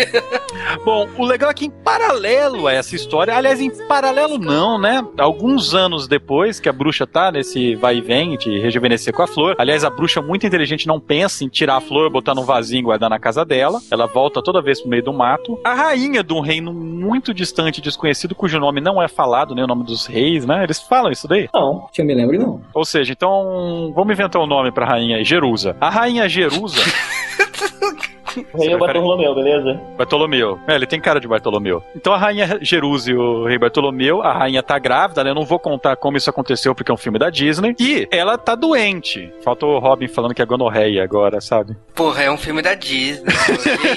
[0.85, 5.04] Bom, o legal é que em paralelo a essa história, aliás, em paralelo não, né?
[5.18, 9.26] Alguns anos depois que a bruxa tá nesse vai e vem de rejuvenescer com a
[9.26, 12.81] flor, aliás, a bruxa muito inteligente não pensa em tirar a flor, botar num vasinho
[12.81, 13.81] e guardar na casa dela.
[13.90, 15.59] Ela volta toda vez pro meio do mato.
[15.64, 19.66] A rainha de um reino muito distante, desconhecido, cujo nome não é falado, nem o
[19.66, 20.64] nome dos reis, né?
[20.64, 21.49] Eles falam isso daí.
[21.53, 21.88] Não.
[21.92, 22.61] Que eu me lembro, não.
[22.75, 25.77] Ou seja, então, vamos inventar um nome pra rainha aí, Jerusa.
[25.81, 26.81] A rainha Jerusa
[28.53, 29.81] O rei é o Bartolomeu, beleza?
[29.96, 30.59] Bartolomeu.
[30.66, 31.83] É, ele tem cara de Bartolomeu.
[31.94, 35.31] Então a rainha Jerusa e o rei Bartolomeu, a rainha tá grávida, né?
[35.31, 37.74] Eu não vou contar como isso aconteceu porque é um filme da Disney.
[37.79, 39.31] E ela tá doente.
[39.42, 41.77] Faltou o Robin falando que é gonorreia agora, sabe?
[41.94, 43.24] Porra, é um filme da Disney.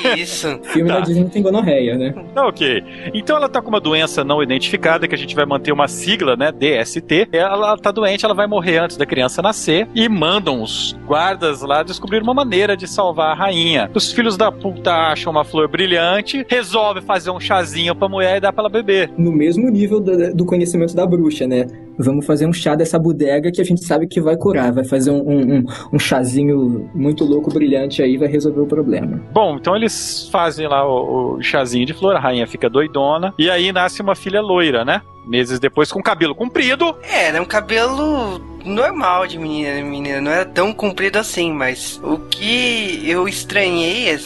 [0.02, 0.60] Que isso?
[0.64, 0.96] Filme Tá.
[1.00, 2.14] da Disney tem gonorreia, né?
[2.34, 2.84] Tá ok.
[3.14, 6.36] Então ela tá com uma doença não identificada, que a gente vai manter uma sigla,
[6.36, 6.52] né?
[6.52, 7.30] DST.
[7.32, 9.88] Ela tá doente, ela vai morrer antes da criança nascer.
[9.96, 13.90] E mandam os guardas lá descobrir uma maneira de salvar a rainha.
[13.94, 18.40] Os filhos da puta acham uma flor brilhante, resolve fazer um chazinho pra mulher e
[18.40, 19.12] dar pra ela beber.
[19.18, 21.66] No mesmo nível do, do conhecimento da bruxa, né?
[21.98, 24.72] Vamos fazer um chá dessa bodega que a gente sabe que vai curar.
[24.72, 29.22] Vai fazer um, um, um- um chazinho muito louco, brilhante aí, vai resolver o problema.
[29.34, 33.50] Bom, então eles fazem lá o, o chazinho de flor, a rainha fica doidona, e
[33.50, 35.02] aí nasce uma filha loira, né?
[35.28, 36.96] Meses depois, com cabelo comprido.
[37.04, 40.22] É, era um cabelo normal de menina, menina.
[40.22, 44.20] Não era tão comprido assim, mas o que eu estranhei é,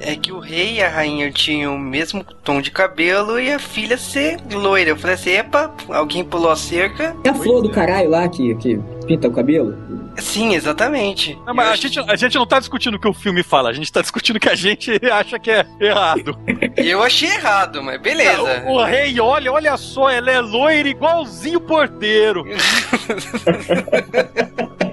[0.00, 3.58] é que o rei e a rainha tinham o mesmo tom de cabelo e a
[3.58, 4.90] filha ser loira.
[4.90, 7.16] Eu falei assim, epa, alguém pulou a cerca.
[7.24, 9.76] É a flor do caralho lá que, que pinta o cabelo?
[10.20, 11.38] Sim, exatamente.
[11.46, 13.72] Não, mas a gente, a gente não tá discutindo o que o filme fala, a
[13.72, 16.38] gente tá discutindo o que a gente acha que é errado.
[16.76, 18.64] Eu achei errado, mas beleza.
[18.66, 22.44] O, o rei olha, olha só, ela é loira igualzinho o porteiro.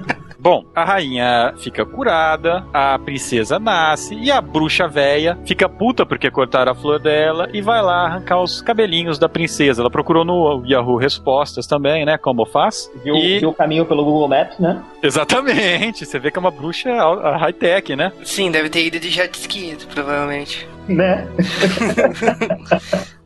[0.47, 6.31] Bom, a rainha fica curada, a princesa nasce e a bruxa véia fica puta porque
[6.31, 9.81] cortaram a flor dela e vai lá arrancar os cabelinhos da princesa.
[9.81, 12.17] Ela procurou no Yahoo Respostas também, né?
[12.17, 12.89] Como faz.
[13.03, 14.81] Viu, E- viu o caminho pelo Google Maps, né?
[15.03, 16.89] Exatamente, você vê que é uma bruxa
[17.37, 18.13] high-tech, né?
[18.23, 20.65] Sim, deve ter ido de jet ski, provavelmente.
[20.87, 21.27] Né?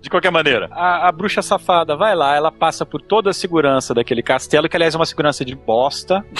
[0.01, 3.93] De qualquer maneira, a, a bruxa safada vai lá, ela passa por toda a segurança
[3.93, 6.25] daquele castelo, que aliás é uma segurança de bosta.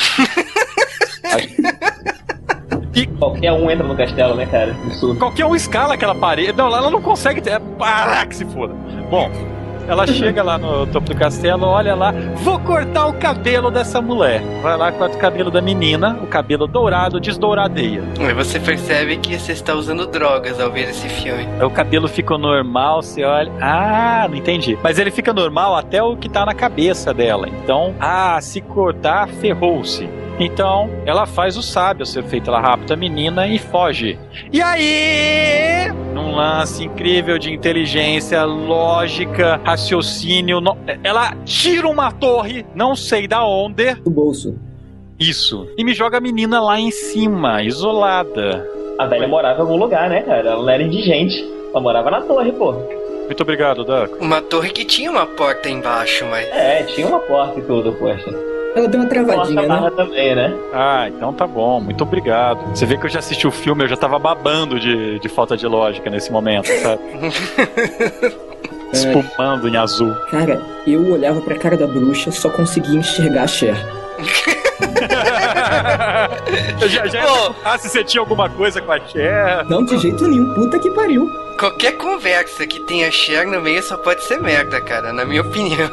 [3.18, 4.72] Qualquer um entra no castelo, né, cara?
[4.84, 5.20] Absurdo.
[5.20, 6.54] Qualquer um escala aquela parede.
[6.54, 7.60] Não, ela não consegue ter.
[7.60, 8.74] Para que se foda.
[9.10, 9.30] Bom,
[9.88, 14.42] ela chega lá no topo do castelo, olha lá, vou cortar o cabelo dessa mulher.
[14.62, 18.04] Vai lá, corta o cabelo da menina, o cabelo dourado, desdouradeia.
[18.20, 21.48] Aí você percebe que você está usando drogas ao ver esse filme.
[21.60, 23.52] Aí o cabelo fica normal, você olha.
[23.62, 24.78] Ah, não entendi.
[24.82, 27.48] Mas ele fica normal até o que tá na cabeça dela.
[27.48, 30.10] Então, ah, se cortar, ferrou-se.
[30.44, 32.50] Então, ela faz o sábio a ser feito.
[32.50, 34.18] Ela rapta a menina e foge.
[34.52, 42.96] E aí, num lance incrível de inteligência, lógica, raciocínio, no- ela tira uma torre, não
[42.96, 44.58] sei da onde, Do bolso.
[45.20, 48.68] isso, e me joga a menina lá em cima, isolada.
[48.98, 50.40] A velha morava em algum lugar, né, cara?
[50.50, 51.36] Ela não era indigente.
[51.72, 52.74] Ela morava na torre, pô.
[53.26, 54.16] Muito obrigado, Duck.
[54.20, 56.48] Uma torre que tinha uma porta embaixo, mas.
[56.48, 58.30] É, tinha uma porta e tudo, poxa.
[58.76, 59.92] Ela deu uma travadinha, né?
[59.96, 60.54] também, né?
[60.74, 62.70] Ah, então tá bom, muito obrigado.
[62.70, 65.58] Você vê que eu já assisti o filme, eu já tava babando de, de falta
[65.58, 67.02] de lógica nesse momento, sabe?
[68.94, 70.14] Espumando em azul.
[70.30, 73.76] Cara, eu olhava pra cara da bruxa, só conseguia enxergar a Cher.
[76.82, 77.24] eu já, já
[77.64, 79.66] ah, se você tinha alguma coisa com a Cher.
[79.70, 80.54] Não, de jeito nenhum.
[80.54, 81.30] Puta que pariu.
[81.58, 85.90] Qualquer conversa que tenha Cher no meio só pode ser merda, cara, na minha opinião.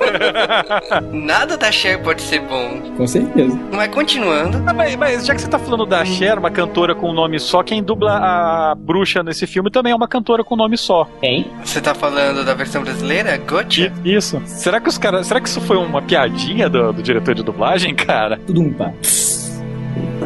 [1.12, 2.80] Nada da Cher pode ser bom.
[2.96, 3.58] Com certeza.
[3.72, 4.62] Mas continuando.
[4.66, 7.38] Ah, mas, mas já que você tá falando da Cher, uma cantora com um nome
[7.38, 11.06] só, quem dubla a bruxa nesse filme também é uma cantora com nome só.
[11.20, 11.50] Quem?
[11.64, 13.36] Você tá falando da versão brasileira?
[13.38, 13.92] Gotcha?
[14.04, 14.40] Isso.
[14.46, 15.26] Será que os caras.
[15.26, 18.38] Será que isso foi uma piadinha do, do diretor de dublagem, cara?
[18.46, 18.92] Tudo um pá.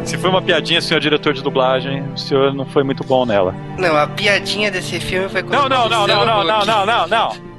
[0.04, 3.54] Se foi uma piadinha, senhor diretor de dublagem, o senhor não foi muito bom nela.
[3.78, 7.55] Não, a piadinha desse filme foi Não, não, não, não, não, não, não, não, não.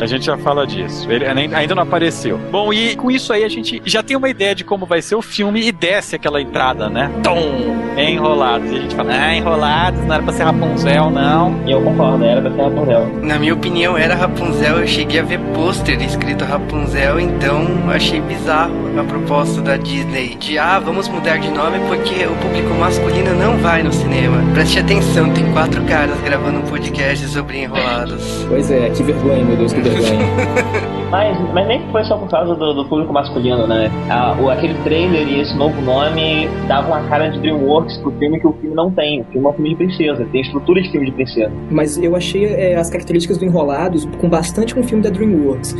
[0.00, 1.10] A gente já fala disso.
[1.10, 2.38] Ele ainda não apareceu.
[2.50, 5.16] Bom, e com isso aí a gente já tem uma ideia de como vai ser
[5.16, 7.10] o filme e desce aquela entrada, né?
[7.22, 7.76] Tom!
[7.96, 8.70] Enrolados.
[8.70, 11.60] E a gente fala, ah, enrolados, não era pra ser Rapunzel, não.
[11.66, 13.10] E eu concordo, era pra ser Rapunzel.
[13.22, 14.78] Na minha opinião, era Rapunzel.
[14.78, 20.58] Eu cheguei a ver pôster escrito Rapunzel, então achei bizarro a proposta da Disney de
[20.58, 24.38] ah, vamos mudar de nome porque o público masculino não vai no cinema.
[24.54, 28.46] Preste atenção, tem quatro caras gravando um podcast sobre enrolados.
[28.48, 30.97] Pois é, que vergonha, meu Deus, que vergonha.
[31.10, 33.90] Mas, mas nem foi só por causa do, do público masculino, né?
[34.10, 38.38] A, o, aquele trailer e esse novo nome davam uma cara de DreamWorks pro filme
[38.38, 39.22] que o filme não tem.
[39.22, 41.52] O filme é um filme de princesa, tem estrutura de filme de princesa.
[41.70, 45.74] Mas eu achei é, as características do Enrolados com bastante com o filme da DreamWorks.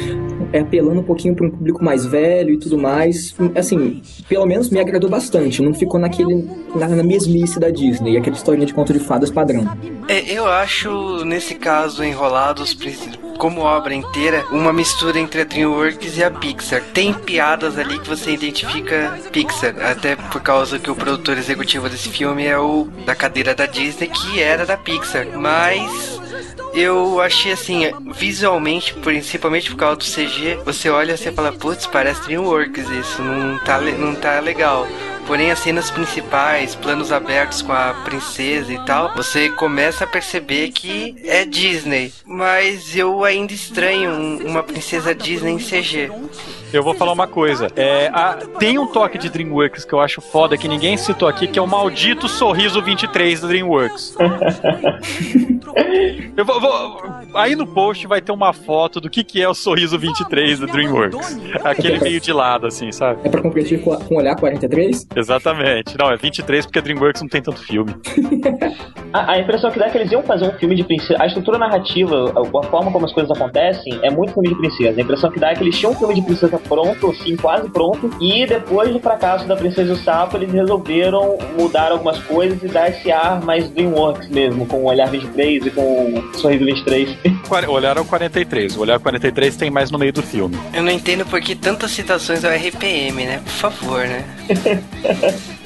[0.52, 3.34] É, apelando um pouquinho para um público mais velho e tudo mais.
[3.54, 5.60] Assim, pelo menos me agradou bastante.
[5.62, 9.66] Não ficou naquele na, na mesmice da Disney, aquela historinha de conto de fadas padrão.
[10.08, 12.72] É, eu acho, nesse caso, Enrolados,
[13.38, 16.82] como obra inteira, uma mistura entre a DreamWorks e a Pixar.
[16.92, 22.10] Tem piadas ali que você identifica Pixar, até por causa que o produtor executivo desse
[22.10, 25.26] filme é o da cadeira da Disney, que era da Pixar.
[25.34, 26.20] Mas
[26.74, 32.22] eu achei assim, visualmente, principalmente por causa do CG, você olha e fala, putz, parece
[32.22, 34.86] DreamWorks isso, não tá, não tá legal.
[35.28, 40.70] Porém, as cenas principais, planos abertos com a princesa e tal, você começa a perceber
[40.70, 42.10] que é Disney.
[42.24, 46.10] Mas eu ainda estranho um- uma princesa Disney em CG.
[46.72, 47.68] Eu vou falar uma coisa.
[47.76, 51.46] É, a- tem um toque de DreamWorks que eu acho foda, que ninguém citou aqui,
[51.46, 54.14] que é o maldito sorriso 23 da DreamWorks.
[56.36, 57.02] Eu vou, vou-
[57.34, 60.66] aí no post vai ter uma foto do que, que é o sorriso 23 da
[60.66, 61.38] DreamWorks.
[61.64, 63.20] Aquele meio de lado, assim, sabe?
[63.24, 65.06] É pra competir com, com o Olhar 43?
[65.16, 65.96] Exatamente.
[65.98, 67.94] Não, é 23 porque a DreamWorks não tem tanto filme.
[69.10, 71.16] A, a impressão que dá é que eles iam fazer um filme de princesa.
[71.22, 75.00] A estrutura narrativa, a, a forma como as coisas acontecem, é muito filme de princesa.
[75.00, 77.68] A impressão que dá é que eles tinham um filme de princesa pronto, assim, quase
[77.70, 82.62] pronto, e depois do fracasso da Princesa e o Sapo, eles resolveram mudar algumas coisas
[82.62, 86.64] e dar esse ar mais DreamWorks mesmo, com o Olhar 23 e com o Sorriso
[86.64, 87.16] 23.
[87.48, 88.76] Quar- O olhar é o 43.
[88.76, 90.58] O olhar 43 tem mais no meio do filme.
[90.74, 93.40] Eu não entendo por que tantas citações ao RPM, né?
[93.44, 94.24] Por favor, né?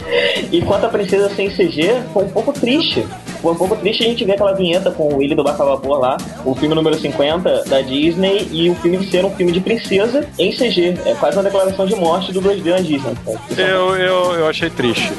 [0.51, 3.07] E quanto a Princesa sem CG, foi um pouco triste.
[3.43, 6.17] Foi um pouco triste a gente ver aquela vinheta com o Willy do Bacalhau lá,
[6.45, 10.53] o filme número 50 da Disney, e o filme ser um filme de princesa em
[10.53, 10.95] CG.
[11.05, 13.17] É quase uma declaração de morte do 2D na Disney.
[13.59, 15.13] Eu, eu, eu achei triste.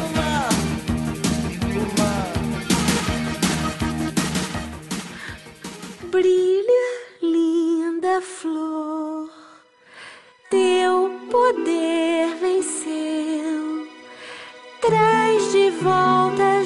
[6.09, 6.63] Brilha,
[7.21, 9.27] linda flor,
[10.49, 13.85] teu poder venceu.
[14.79, 16.62] Traz de volta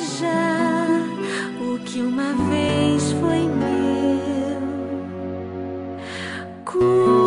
[3.21, 3.67] 飞鸟
[6.63, 7.26] 过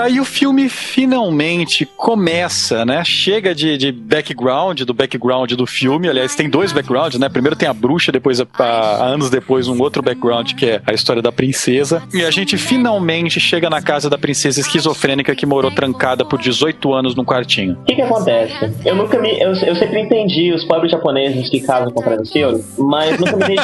[0.00, 3.04] Tá aí o filme finalmente começa, né?
[3.04, 6.08] Chega de, de background, do background do filme.
[6.08, 7.28] Aliás, tem dois backgrounds, né?
[7.28, 10.94] Primeiro tem a bruxa, depois, a, a- anos depois, um outro background que é a
[10.94, 12.02] história da princesa.
[12.14, 16.94] E a gente finalmente chega na casa da princesa esquizofrênica que morou trancada por 18
[16.94, 17.74] anos num quartinho.
[17.82, 18.72] O que, que acontece?
[18.86, 19.38] Eu nunca me.
[19.38, 23.56] Eu, eu sempre entendi os pobres japoneses que casam com travesseiro, mas nunca me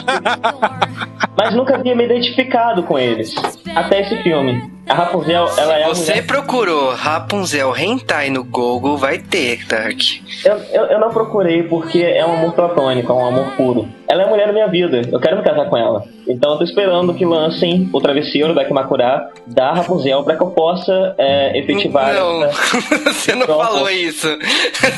[1.34, 3.34] mas nunca havia me identificado com eles.
[3.74, 4.75] Até esse filme.
[4.88, 6.26] A Rapunzel, ela é a Você mulher.
[6.26, 9.98] procurou Rapunzel Hentai no Google, vai ter, Dark.
[10.44, 13.88] Eu, eu, eu não procurei porque é um amor platônico, é um amor puro.
[14.08, 16.04] Ela é a mulher da minha vida, eu quero me casar com ela.
[16.28, 20.50] Então eu tô esperando que lancem o travesseiro da Kimakura da Rapunzel pra que eu
[20.50, 22.14] possa é, efetivar.
[22.14, 22.80] Não, essa-
[23.12, 23.64] você não Pronto.
[23.64, 24.28] falou isso.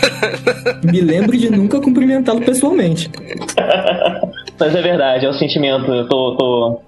[0.85, 3.11] Me lembro de nunca cumprimentá-lo pessoalmente.
[4.61, 5.91] Mas é verdade, é o sentimento.
[5.93, 6.81] Eu tô, tô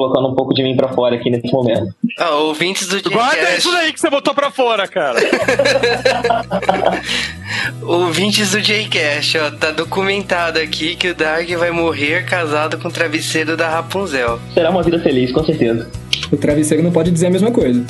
[0.00, 1.94] colocando um pouco de mim pra fora aqui nesse momento.
[2.18, 5.20] Ah, ouvintes do Guarda Jcast, isso daí que você botou pra fora, cara.
[7.82, 12.90] ouvintes do Jcast, ó, tá documentado aqui que o Dark vai morrer casado com o
[12.90, 14.40] travesseiro da Rapunzel.
[14.54, 15.90] Será uma vida feliz, com certeza.
[16.32, 17.84] O travesseiro não pode dizer a mesma coisa.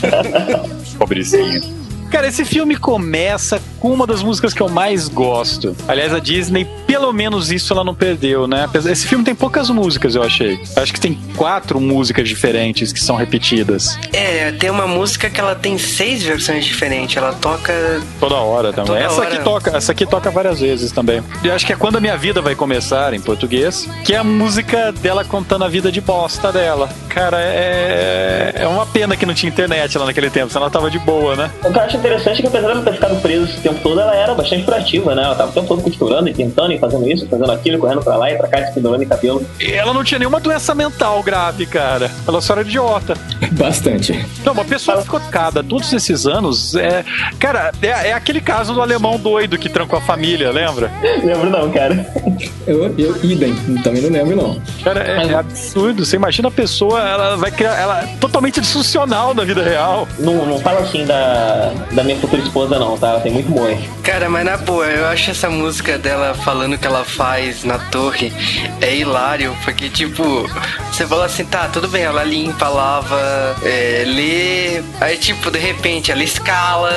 [0.98, 1.75] Pobrezinho.
[2.10, 5.76] Cara, esse filme começa com uma das músicas que eu mais gosto.
[5.86, 8.64] Aliás, a Disney, pelo menos isso ela não perdeu, né?
[8.64, 10.58] Apesar- Esse filme tem poucas músicas, eu achei.
[10.76, 15.54] Acho que tem quatro músicas diferentes que são repetidas É, tem uma música que ela
[15.54, 17.16] tem seis versões diferentes.
[17.16, 17.72] Ela toca.
[18.20, 18.86] toda hora também.
[18.86, 19.34] Toda essa hora.
[19.34, 21.22] aqui toca, essa aqui toca várias vezes também.
[21.42, 24.24] E acho que é quando a minha vida vai começar em português, que é a
[24.24, 26.88] música dela contando a vida de bosta dela.
[27.08, 30.90] Cara, é é uma pena que não tinha internet lá naquele tempo, senão ela tava
[30.90, 31.50] de boa, né?
[31.64, 34.34] Eu acho interessante é que apesar dela ter ficado presa esse tempo todo, ela era
[34.34, 35.22] bastante proativa, né?
[35.22, 38.16] Ela tava o tempo todo costurando e tentando e fazendo isso, fazendo aquilo, correndo pra
[38.16, 39.44] lá e pra cá, se pendurando em cabelo.
[39.60, 42.10] E ela não tinha nenhuma doença mental grave, cara.
[42.26, 43.14] Ela só era idiota.
[43.52, 44.26] Bastante.
[44.44, 46.74] Não, uma pessoa que ficou cada todos esses anos.
[46.74, 47.04] É,
[47.38, 50.90] cara, é, é aquele caso do alemão doido que trancou a família, lembra?
[51.22, 52.06] Lembro não, cara.
[52.66, 54.60] Eu, eu idem, também não lembro não.
[54.84, 56.04] Cara, é, é absurdo.
[56.04, 57.74] Você imagina a pessoa, ela vai criar.
[57.74, 60.06] Ela é totalmente disfuncional na vida real.
[60.18, 63.08] Não, não fala assim da, da minha futura esposa, não, tá?
[63.10, 63.76] Ela tem muito humor.
[64.02, 68.32] Cara, mas na boa, eu acho essa música dela falando que ela faz na torre
[68.80, 70.48] é hilário, porque tipo,
[70.92, 76.10] você fala assim, tá, tudo bem, ela limpa, lava, é, lê, aí tipo, de repente
[76.12, 76.92] ela escala,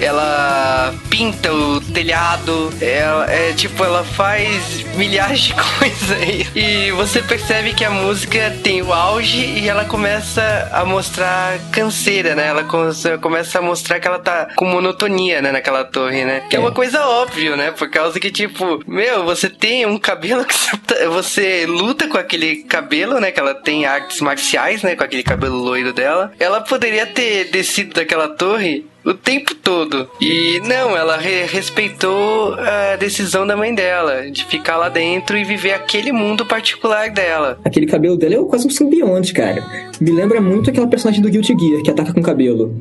[0.00, 6.46] ela pinta o telhado, ela, é tipo, ela faz milhares de coisas aí.
[6.54, 12.34] E você percebe que a música tem o auge e ela começa a mostrar canseira,
[12.34, 12.46] né?
[12.48, 12.84] Ela come-
[13.20, 16.42] começa a mostrar que ela tá com monotonia, né, naquela torre, né?
[16.48, 16.62] Que é, É.
[16.62, 17.70] uma coisa óbvia, né?
[17.70, 22.16] Por causa que, tipo, meu, você tem um cabelo que você, tá- você luta com
[22.18, 23.30] aquele cabelo, né?
[23.30, 24.96] Que ela tem artes marciais, né?
[24.96, 26.32] Com aquele cabelo loiro dela.
[26.40, 30.08] Ela poderia ter descido daquela torre o tempo todo.
[30.20, 35.44] E não, ela re- respeitou a decisão da mãe dela de ficar lá dentro e
[35.44, 37.58] viver aquele mundo particular dela.
[37.64, 39.62] Aquele cabelo dela é quase um simbionte, cara.
[40.00, 42.80] Me lembra muito aquela personagem do Guilty Gear que ataca com cabelo.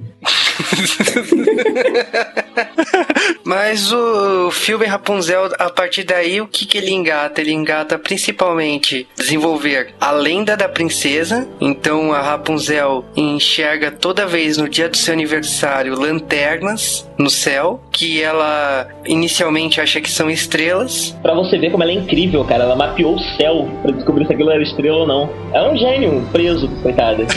[3.44, 7.42] Mas o filme Rapunzel, a partir daí, o que, que ele engata?
[7.42, 11.48] Ele engata principalmente desenvolver a lenda da princesa.
[11.60, 18.22] Então a Rapunzel enxerga toda vez no dia do seu aniversário lanternas no céu, que
[18.22, 21.16] ela inicialmente acha que são estrelas.
[21.22, 22.64] Pra você ver como ela é incrível, cara.
[22.64, 25.30] Ela mapeou o céu pra descobrir se aquilo era estrela ou não.
[25.54, 27.26] É um gênio preso, coitada.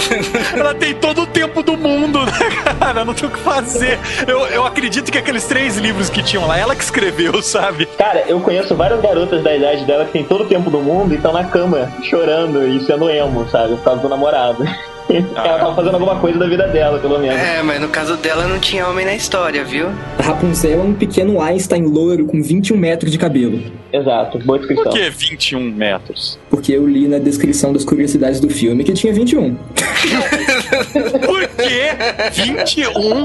[0.56, 2.32] Ela tem todo o tempo do mundo, né,
[2.78, 3.04] cara?
[3.04, 3.98] Não tem o que fazer.
[4.26, 7.86] Eu, eu acredito que aqueles três livros que tinham lá, ela que escreveu, sabe?
[7.86, 11.12] Cara, eu conheço várias garotas da idade dela que tem todo o tempo do mundo
[11.12, 13.76] e estão na cama, chorando e sendo emo, sabe?
[13.76, 14.64] Por causa do namorado.
[15.34, 17.36] Ela tava fazendo alguma coisa da vida dela, pelo menos.
[17.40, 19.88] É, mas no caso dela não tinha homem na história, viu?
[20.18, 23.60] A Rapunzel é um pequeno Einstein loiro com 21 metros de cabelo.
[23.92, 24.92] Exato, boa Por descrição.
[24.92, 26.38] que 21 metros?
[26.48, 29.56] Porque eu li na descrição das curiosidades do filme que tinha 21.
[31.26, 33.24] Por que 21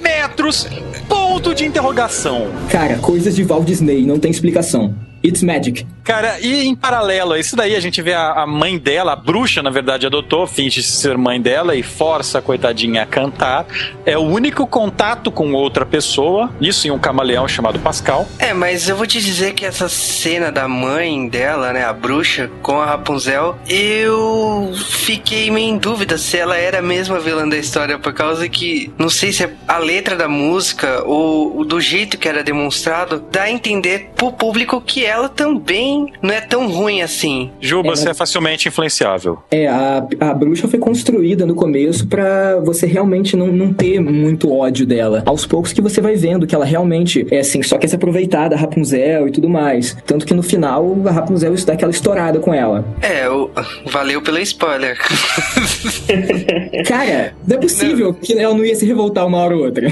[0.00, 0.68] metros?
[1.08, 2.46] Ponto de interrogação.
[2.70, 4.94] Cara, coisas de Walt Disney, não tem explicação.
[5.24, 5.86] It's magic.
[6.04, 9.16] Cara, e em paralelo a isso daí, a gente vê a, a mãe dela, a
[9.16, 13.66] bruxa, na verdade, adotou, finge ser mãe dela e força a coitadinha a cantar.
[14.04, 18.26] É o único contato com outra pessoa, isso em um camaleão chamado Pascal.
[18.38, 22.48] É, mas eu vou te dizer que essa cena da mãe dela, né, a bruxa,
[22.62, 27.56] com a Rapunzel, eu fiquei meio em dúvida se ela era mesmo a vilã da
[27.56, 32.16] história, por causa que não sei se é a letra da música ou do jeito
[32.16, 37.00] que era demonstrado dá a entender pro público que ela também não é tão ruim
[37.02, 37.50] assim.
[37.60, 39.38] Juba, É, você é facilmente influenciável.
[39.50, 44.52] É, a, a bruxa foi construída no começo pra você realmente não, não ter muito
[44.52, 45.22] ódio dela.
[45.26, 48.48] Aos poucos que você vai vendo que ela realmente é assim, só quer se aproveitar
[48.48, 49.96] da Rapunzel e tudo mais.
[50.06, 52.84] Tanto que no final a Rapunzel dá aquela estourada com ela.
[53.00, 53.50] É, o-
[53.86, 54.96] valeu pelo spoiler.
[56.86, 59.88] Cara, não é possível que ela não ia se revoltar uma hora ou outra.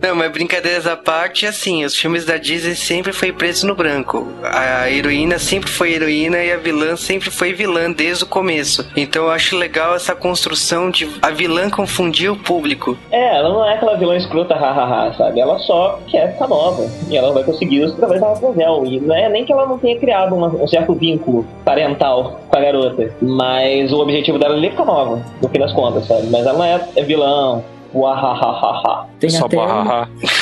[0.00, 4.26] Não, mas brincadeiras à parte, assim, os filmes da Disney sempre foi preto no branco.
[4.52, 8.86] A heroína sempre foi heroína e a vilã sempre foi vilã desde o começo.
[8.94, 12.96] Então eu acho legal essa construção de a vilã confundir o público.
[13.10, 15.40] É, ela não é aquela vilã escrota, hahaha, sabe?
[15.40, 16.86] Ela só quer ficar nova.
[17.08, 18.84] E ela vai conseguir isso através da Rapunzel.
[18.84, 22.56] E não é nem que ela não tenha criado uma- um certo vínculo parental com
[22.56, 23.10] a garota.
[23.22, 26.26] Mas o objetivo dela é ficar nova, no fim das contas, sabe?
[26.30, 27.62] Mas ela não é, é vilã.
[27.94, 29.06] Uahahaha.
[29.20, 29.56] Tem Só até.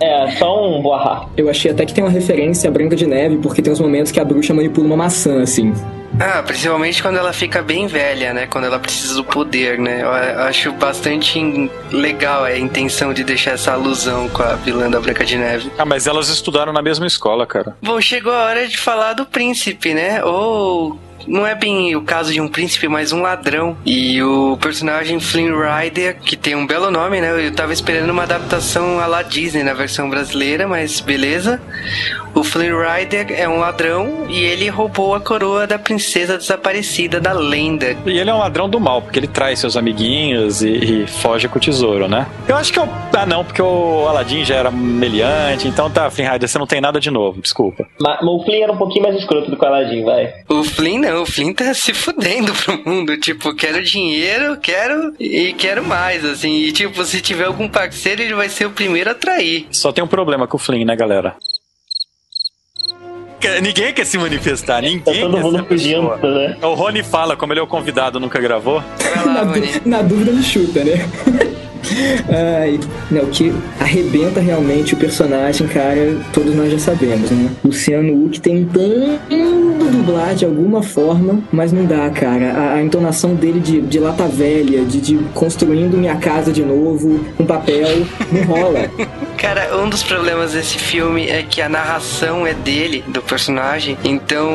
[0.00, 1.26] É, só um boahá.
[1.36, 4.10] Eu achei até que tem uma referência à Branca de Neve, porque tem uns momentos
[4.10, 5.74] que a bruxa manipula uma maçã, assim.
[6.18, 8.46] Ah, principalmente quando ela fica bem velha, né?
[8.46, 10.02] Quando ela precisa do poder, né?
[10.02, 11.40] Eu acho bastante
[11.92, 15.70] legal a intenção de deixar essa alusão com a vilã da Branca de Neve.
[15.78, 17.76] Ah, mas elas estudaram na mesma escola, cara.
[17.82, 20.22] Bom, chegou a hora de falar do príncipe, né?
[20.24, 23.76] Ou não é bem o caso de um príncipe, mas um ladrão.
[23.84, 27.46] E o personagem Flynn Rider, que tem um belo nome, né?
[27.46, 31.60] Eu tava esperando uma adaptação à la Disney na versão brasileira, mas beleza.
[32.34, 37.32] O Flynn Rider é um ladrão e ele roubou a coroa da princesa desaparecida da
[37.32, 37.96] lenda.
[38.06, 40.70] E ele é um ladrão do mal, porque ele traz seus amiguinhos e,
[41.02, 42.26] e foge com o tesouro, né?
[42.46, 42.88] Eu acho que eu.
[43.12, 46.80] Ah, não, porque o Aladdin já era meliante, então tá, Flynn Rider, você não tem
[46.80, 47.86] nada de novo, desculpa.
[48.00, 50.32] Mas, mas o Flynn era um pouquinho mais escroto do que o Aladdin, vai.
[50.48, 53.16] O Flynn não, o Flynn tá se fudendo pro mundo.
[53.18, 56.62] Tipo, quero dinheiro, quero e quero mais, assim.
[56.62, 59.66] E tipo, se tiver algum parceiro, ele vai ser o primeiro a trair.
[59.70, 61.36] Só tem um problema com o Flynn, né, galera?
[63.62, 66.56] Ninguém quer se manifestar, Tá ninguém todo quer mundo fugindo, né?
[66.62, 68.82] O Rony fala, como ele é o convidado, nunca gravou.
[69.16, 69.68] Na, lá, dú- Rony.
[69.86, 70.92] na dúvida me chuta, né?
[72.28, 72.78] Ai,
[73.10, 77.50] não, que arrebenta realmente o personagem, cara, todos nós já sabemos, né?
[77.64, 79.18] Luciano Huck tentando
[79.90, 82.52] dublar de alguma forma, mas não dá, cara.
[82.52, 87.20] A, a entonação dele de, de lata velha, de, de construindo minha casa de novo,
[87.36, 88.90] com papel, não rola.
[89.36, 94.50] Cara, um dos problemas desse filme é que a narração é dele, do personagem, então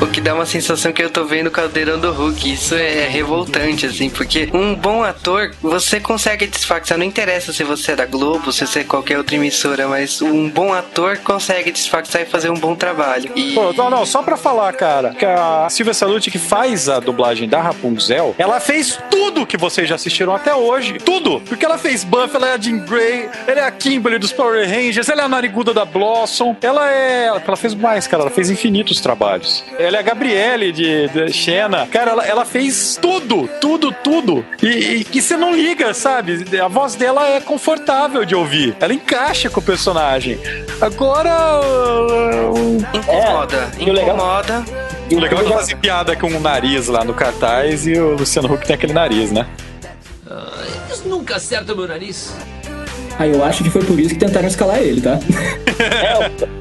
[0.00, 2.52] o que dá uma sensação que eu tô vendo o Caldeirão do Hulk.
[2.52, 7.92] Isso é revoltante, assim, porque um bom ator, você consegue disfarçar, não interessa se você
[7.92, 12.22] é da Globo, se você é qualquer outra emissora, mas um bom ator consegue disfarçar
[12.22, 13.30] e fazer um bom trabalho.
[13.36, 16.98] E Pô, não, não, só pra falar, cara, que a Silvia Salute, que faz a
[16.98, 20.94] dublagem da Rapunzel, ela fez tudo que vocês já assistiram até hoje.
[20.94, 21.42] Tudo!
[21.42, 24.66] Porque ela fez Buffy, ela é a Jean Grey, ela é a Kimberly dos Power
[24.66, 27.26] Rangers, ela é a nariguda da Blossom, ela é.
[27.26, 29.62] Ela fez mais, cara, ela fez infinitos trabalhos.
[29.78, 31.86] Ela é a Gabriele de, de Xena.
[31.86, 34.46] Cara, ela, ela fez tudo, tudo, tudo.
[34.62, 36.44] E, e que você não liga, sabe?
[36.62, 38.76] A voz dela é confortável de ouvir.
[38.80, 40.38] Ela encaixa com o personagem.
[40.80, 41.60] Agora.
[41.60, 44.64] uh, incomoda, É, e o legal- incomoda.
[45.10, 48.14] E o legal é que fazer piada com o nariz lá no cartaz e o
[48.16, 49.46] Luciano Huck tem aquele nariz, né?
[50.86, 52.34] Eles nunca acertam meu nariz.
[53.18, 55.18] Aí eu acho que foi por isso que tentaram escalar ele, tá?
[55.78, 56.18] É,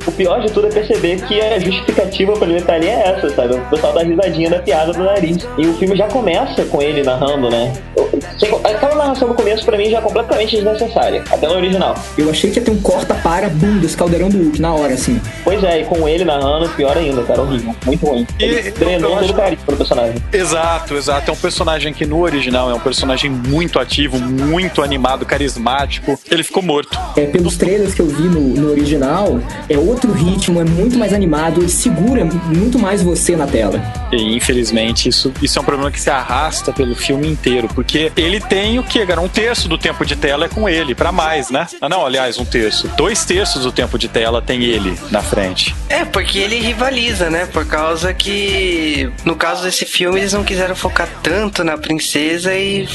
[0.08, 3.28] o pior de tudo é perceber que a justificativa pra ele estar ali é essa,
[3.32, 3.56] sabe?
[3.56, 5.38] O pessoal dá risadinha da piada do nariz.
[5.58, 7.74] E o filme já começa com ele narrando, né?
[8.40, 11.24] Sem- Aquela narração no começo, pra mim, já é completamente desnecessária.
[11.32, 11.96] Até no original.
[12.18, 15.20] Eu achei que ia ter um corta-para, bum, desse caldeirão do Hulk, na hora, assim.
[15.44, 17.42] Pois é, e com ele narrando, pior ainda, cara.
[17.42, 17.76] Horrível.
[17.86, 18.28] Muito ruim.
[18.40, 20.16] Ele E- drenou todo acho- o carinho pro personagem.
[20.32, 21.30] Exato, exato.
[21.32, 26.20] É um personagem que no original é um personagem muito ativo, muito animado, carismático.
[26.30, 26.98] Ele ficou morto.
[27.16, 29.40] É, pelos trailers que eu vi no, no original,
[29.70, 33.82] é outro ritmo, é muito mais animado, ele segura muito mais você na tela.
[34.12, 38.40] E infelizmente isso, isso é um problema que se arrasta pelo filme inteiro, porque ele
[38.40, 39.20] tem o que, cara?
[39.22, 41.68] Um terço do tempo de tela é com ele, pra mais, né?
[41.82, 42.88] Ah, não, aliás, um terço.
[42.96, 45.76] Dois terços do tempo de tela tem ele na frente.
[45.90, 47.46] É, porque ele rivaliza, né?
[47.52, 52.88] Por causa que, no caso desse filme, eles não quiseram focar tanto na princesa e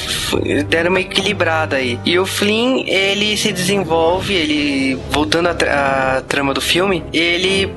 [0.69, 1.99] deram uma equilibrada aí.
[2.05, 7.73] E o Flynn, ele se desenvolve, ele, voltando à, tra- trama do filme, ele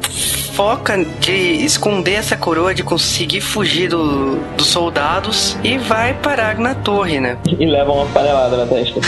[0.54, 1.32] foca de
[1.66, 7.25] esconder essa coroa, de conseguir fugir do- dos soldados e vai parar na torre, né?
[7.60, 9.00] E leva uma panelada na testa.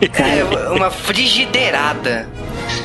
[0.00, 2.26] É uma frigideirada.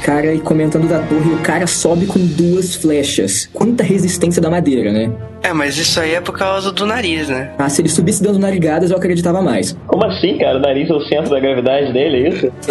[0.03, 3.49] Cara, e comentando da torre, o cara sobe com duas flechas.
[3.53, 5.11] Quanta resistência da madeira, né?
[5.41, 7.51] É, mas isso aí é por causa do nariz, né?
[7.57, 9.77] Ah, se ele subisse dando narigadas, eu acreditava mais.
[9.87, 10.57] Como assim, cara?
[10.57, 12.51] O nariz é o centro da gravidade dele, é isso?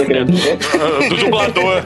[1.09, 1.85] Do dublador.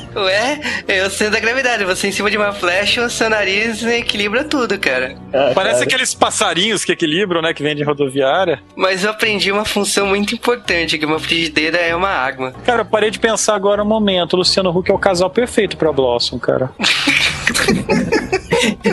[0.16, 4.44] Ué, eu sendo da gravidade, você em cima de uma flecha, o seu nariz equilibra
[4.44, 5.14] tudo, cara.
[5.32, 5.84] Ah, Parece cara.
[5.84, 7.52] aqueles passarinhos que equilibram, né?
[7.52, 8.60] Que vem de rodoviária.
[8.74, 12.54] Mas eu aprendi uma função muito importante, que uma frigideira é uma água.
[12.64, 14.34] Cara, eu parei de pensar agora um momento.
[14.34, 16.70] O Luciano Huck é o casal perfeito pra Blossom, cara.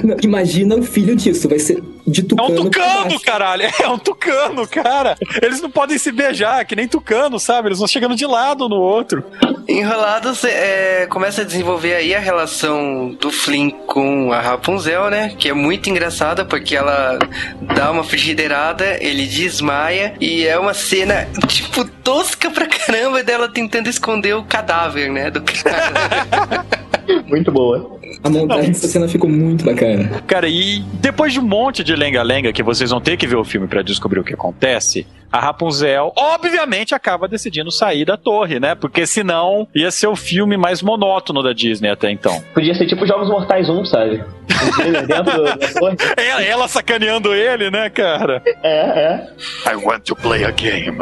[0.03, 2.61] Não, Imagina o filho disso, vai ser de É tucano.
[2.63, 3.63] um pra tucano, caralho.
[3.81, 5.15] É um tucano, cara.
[5.41, 7.69] Eles não podem se beijar, que nem tucano, sabe?
[7.69, 9.23] Eles vão chegando de lado no outro.
[9.67, 15.33] Enrolados é, começa a desenvolver aí a relação do Flynn com a Rapunzel, né?
[15.39, 17.17] Que é muito engraçada porque ela
[17.61, 23.87] dá uma frigideirada, ele desmaia e é uma cena, tipo, tosca pra caramba dela tentando
[23.87, 25.31] esconder o cadáver, né?
[25.31, 26.65] Do cara.
[27.33, 27.97] Muito boa.
[28.23, 30.21] A montagem dessa cena ficou muito bacana.
[30.27, 33.43] Cara, e depois de um monte de lenga-lenga que vocês vão ter que ver o
[33.43, 38.75] filme pra descobrir o que acontece, a Rapunzel, obviamente, acaba decidindo sair da torre, né?
[38.75, 42.39] Porque senão ia ser o filme mais monótono da Disney até então.
[42.53, 44.23] Podia ser tipo Jogos Mortais 1, sabe?
[45.07, 45.97] Dentro da torre.
[46.15, 48.43] Ela, ela sacaneando ele, né, cara?
[48.61, 49.27] É, é.
[49.71, 50.99] I want to play a game.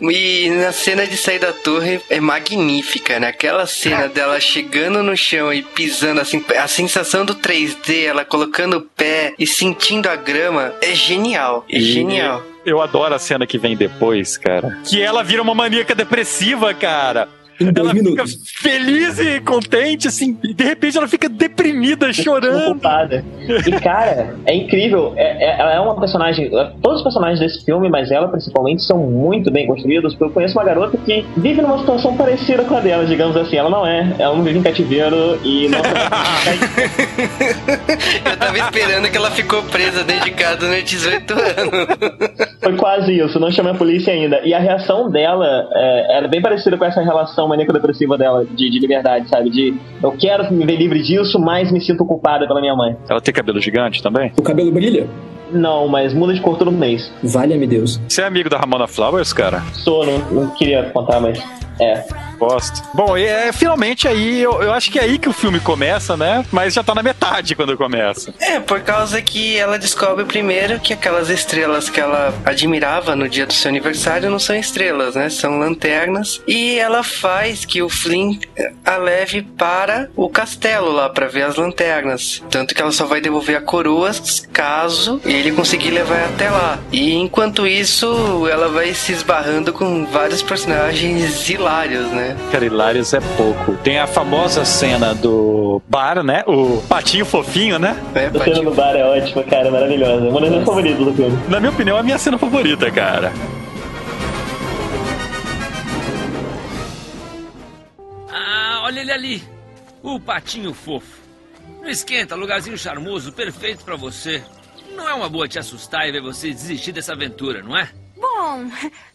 [0.00, 3.28] E na cena de sair da torre é magnífica, né?
[3.28, 8.76] Aquela cena dela chegando no chão e pisando assim, a sensação do 3D, ela colocando
[8.76, 11.64] o pé e sentindo a grama, é genial.
[11.70, 12.42] É E- genial.
[12.66, 14.78] Eu adoro a cena que vem depois, cara.
[14.86, 17.28] Que ela vira uma maníaca depressiva, cara.
[17.60, 18.32] Em dois Ela minutos.
[18.34, 22.72] fica feliz e contente, assim, e de repente ela fica deprimida, chorando.
[22.72, 23.24] Culpada.
[23.66, 25.12] E, cara, é incrível.
[25.16, 26.50] É, é- ela é uma personagem.
[26.82, 30.14] Todos os personagens desse filme, mas ela principalmente, são muito bem construídos.
[30.14, 33.56] Porque eu conheço uma garota que vive numa situação parecida com a dela, digamos assim.
[33.56, 34.14] Ela não é.
[34.18, 35.80] Ela não vive em cativeiro e não.
[38.24, 41.44] Eu tava esperando que ela ficou presa dentro de casa durante 18 anos.
[42.62, 44.40] Foi quase isso, não chamei a polícia ainda.
[44.44, 48.78] E a reação dela é, era bem parecida com essa relação maníaco-depressiva dela, de, de
[48.78, 49.50] liberdade, sabe?
[49.50, 52.96] De eu quero me ver livre disso, mas me sinto culpada pela minha mãe.
[53.08, 54.32] Ela tem cabelo gigante também?
[54.38, 55.08] O cabelo brilha?
[55.52, 57.12] Não, mas muda de cor todo mês.
[57.22, 58.00] Valha-me Deus.
[58.08, 59.60] Você é amigo da Ramona Flowers, cara?
[59.72, 61.42] Sou, não, não queria contar, mas.
[61.80, 62.04] É.
[62.92, 66.44] Bom, é finalmente aí, eu, eu acho que é aí que o filme começa, né?
[66.50, 68.34] Mas já tá na metade quando começa.
[68.40, 73.46] É, por causa que ela descobre primeiro que aquelas estrelas que ela admirava no dia
[73.46, 75.28] do seu aniversário não são estrelas, né?
[75.28, 76.40] São lanternas.
[76.46, 81.42] E ela faz que o Flynn eh, a leve para o castelo lá para ver
[81.42, 82.42] as lanternas.
[82.50, 84.10] Tanto que ela só vai devolver a coroa
[84.52, 86.78] caso ele conseguir levar até lá.
[86.92, 92.23] E enquanto isso, ela vai se esbarrando com vários personagens hilários, né?
[92.50, 93.76] Cara, Hilários é pouco.
[93.78, 96.42] Tem a famosa cena do bar, né?
[96.46, 97.96] O patinho fofinho, né?
[98.14, 98.62] É, A cena Patinho?
[98.64, 100.24] no bar é ótima, cara, maravilhosa.
[100.28, 101.38] Uma das minhas favoritas do filme.
[101.48, 103.32] Na minha opinião, é a minha cena favorita, cara.
[108.30, 109.42] Ah, olha ele ali.
[110.02, 111.22] O patinho fofo.
[111.80, 114.42] Não esquenta, lugarzinho charmoso, perfeito pra você.
[114.94, 117.88] Não é uma boa te assustar e ver você desistir dessa aventura, não é?
[118.16, 118.64] Bom,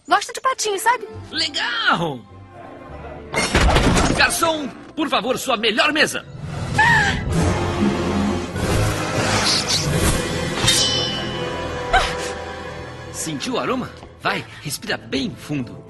[0.07, 1.07] gosto de patinho, sabe?
[1.31, 2.19] Legal!
[4.17, 6.25] Garçom, por favor, sua melhor mesa.
[13.11, 13.89] Sentiu o aroma?
[14.21, 15.83] Vai, respira bem fundo.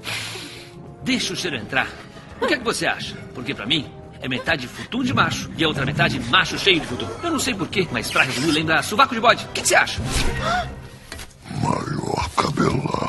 [1.02, 1.88] Deixa o cheiro entrar.
[2.40, 3.16] O que é que você acha?
[3.34, 6.86] Porque pra mim é metade futum de macho e a outra metade macho cheio de
[6.86, 7.08] futum.
[7.22, 9.44] Eu não sei porquê, mas pra resumir lembra sovaco de bode.
[9.44, 10.00] O que, você acha?
[11.62, 12.99] Maior cabelão.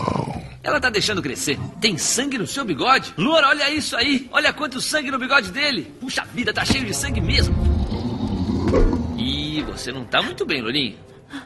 [0.64, 1.60] Ela tá deixando crescer.
[1.80, 3.14] Tem sangue no seu bigode?
[3.18, 4.30] Loura, olha isso aí.
[4.32, 5.92] Olha quanto sangue no bigode dele.
[6.00, 7.56] Puxa vida, tá cheio de sangue mesmo.
[9.18, 10.98] Ih, você não tá muito bem, Lourinho.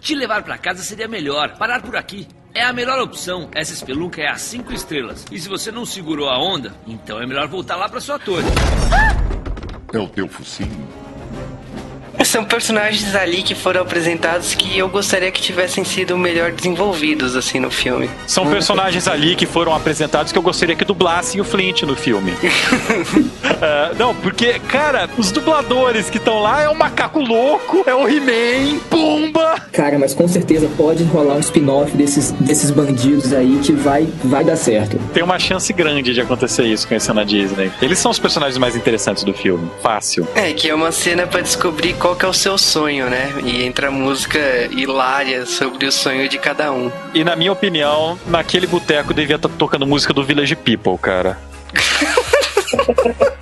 [0.01, 1.57] Te levar pra casa seria melhor.
[1.57, 2.27] Parar por aqui.
[2.53, 3.49] É a melhor opção.
[3.53, 5.25] Essa espelunca é a cinco estrelas.
[5.31, 8.45] E se você não segurou a onda, então é melhor voltar lá pra sua torre.
[9.93, 10.87] É o teu focinho?
[12.35, 17.59] São personagens ali que foram apresentados que eu gostaria que tivessem sido melhor desenvolvidos, assim,
[17.59, 18.09] no filme.
[18.27, 22.33] São personagens ali que foram apresentados que eu gostaria que dublassem o Flint no filme.
[23.61, 28.07] Ah, não, porque, cara, os dubladores que estão lá é o Macaco Louco, é o
[28.07, 29.55] He-Man, Pumba.
[29.71, 34.43] Cara, mas com certeza pode rolar um spin-off desses, desses bandidos aí que vai, vai
[34.43, 34.97] dar certo.
[35.13, 37.71] Tem uma chance grande de acontecer isso conhecendo a Disney.
[37.81, 39.69] Eles são os personagens mais interessantes do filme.
[39.81, 40.27] Fácil.
[40.35, 43.33] É, que é uma cena pra descobrir qual que é o seu sonho, né?
[43.43, 44.39] E entra a música
[44.71, 46.91] hilária sobre o sonho de cada um.
[47.13, 51.37] E na minha opinião, naquele boteco devia estar tocando música do Village People, cara.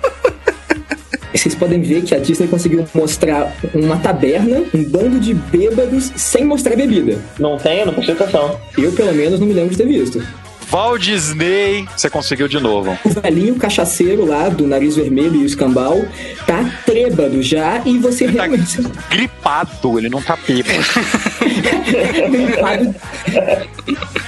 [1.34, 6.44] Vocês podem ver que a Disney conseguiu mostrar uma taberna, um bando de bêbados sem
[6.44, 7.20] mostrar bebida.
[7.38, 8.58] Não tem, não prestei atenção.
[8.78, 10.24] Eu, pelo menos, não me lembro de ter visto.
[10.70, 12.98] Walt Disney, você conseguiu de novo.
[13.04, 16.04] O velhinho cachaceiro lá, do nariz vermelho e o escambau,
[16.46, 18.78] tá trêbado já e você Tá realmente...
[19.10, 20.78] gripado, ele não tá bêbado.
[22.30, 22.94] gripado,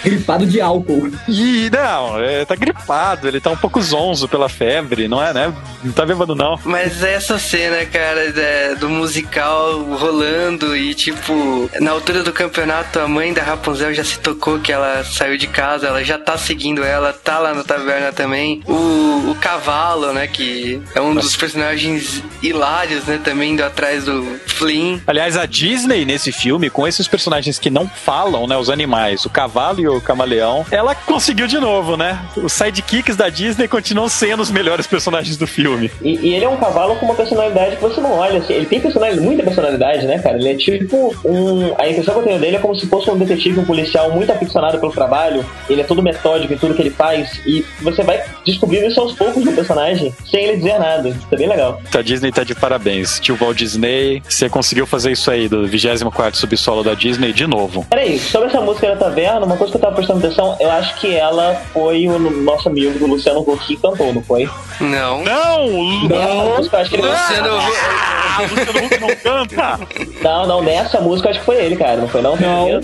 [0.05, 1.11] gripado de álcool.
[1.29, 5.53] Ih, não, é, tá gripado, ele tá um pouco zonzo pela febre, não é, né?
[5.83, 6.59] Não tá bêbado, não.
[6.65, 13.09] Mas essa cena, cara, da- do musical rolando e, tipo, na altura do campeonato, a
[13.09, 16.85] mãe da Rapunzel já se tocou que ela saiu de casa, ela já tá seguindo
[16.85, 18.63] ela, tá lá na taverna também.
[18.67, 24.39] O, o cavalo, né, que é um dos personagens hilários, né, também indo atrás do
[24.47, 24.99] Flynn.
[25.07, 28.57] Aliás, a Disney nesse filme, com esses personagens que não falam, né?
[28.57, 32.19] Os animais, o cavalo e o camaleão, ela conseguiu de novo, né?
[32.37, 35.91] Os sidekicks da Disney continuam sendo os melhores personagens do filme.
[36.03, 38.39] E, e ele é um cavalo com uma personalidade que você não olha.
[38.39, 40.37] assim, ele tem personalidade, muita personalidade, né, cara?
[40.39, 41.75] Ele é tipo um.
[41.79, 44.31] A impressão que eu tenho dele é como se fosse um detetive, um policial muito
[44.33, 45.45] aficionado pelo trabalho.
[45.69, 47.41] Ele é todo metódico em tudo que ele faz.
[47.47, 51.09] E você vai descobrindo isso aos poucos do personagem, sem ele dizer nada.
[51.09, 51.81] Isso é bem legal.
[51.95, 53.21] A Disney tá de parabéns.
[53.21, 57.87] Tio Walt Disney, você conseguiu fazer isso aí do 24 subsolo da Disney de novo.
[57.89, 60.95] Peraí, sobre essa música da taverna, uma coisa que eu tava prestando atenção, eu acho
[60.97, 64.49] que ela foi o nosso amigo do Luciano Huck que cantou, não foi?
[64.81, 65.23] Não.
[65.23, 66.09] Não!
[66.09, 67.07] Nessa música, eu acho que ele...
[67.07, 69.81] Luciano Ah, o Luciano Huck não canta!
[70.23, 72.37] Não, não, nessa música eu acho que foi ele, cara, não foi não?
[72.37, 72.81] Não.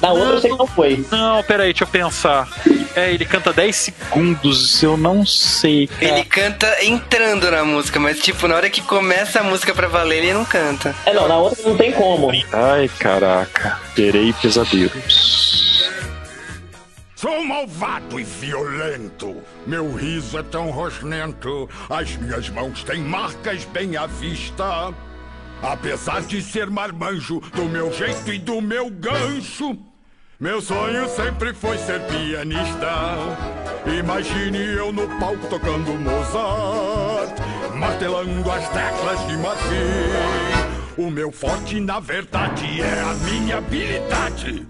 [0.00, 1.04] Na outra eu sei que não foi.
[1.10, 2.48] Não, peraí, deixa eu pensar.
[2.96, 5.86] É, ele canta 10 segundos, eu não sei.
[5.86, 6.04] cara.
[6.04, 10.18] Ele canta entrando na música, mas tipo, na hora que começa a música pra valer,
[10.18, 10.94] ele não canta.
[11.04, 12.30] É, não, na outra não tem como.
[12.52, 13.78] Ai, caraca.
[13.94, 15.90] Terei pesadelos.
[17.14, 19.36] Sou malvado e violento.
[19.66, 21.68] Meu riso é tão rosnento.
[21.90, 24.94] As minhas mãos têm marcas bem à vista.
[25.62, 29.76] Apesar de ser marmanjo do meu jeito e do meu gancho,
[30.40, 32.90] meu sonho sempre foi ser pianista.
[33.98, 37.38] Imagine eu no palco tocando Mozart,
[37.74, 40.96] martelando as teclas de marfim.
[40.96, 44.66] O meu forte, na verdade, é a minha habilidade.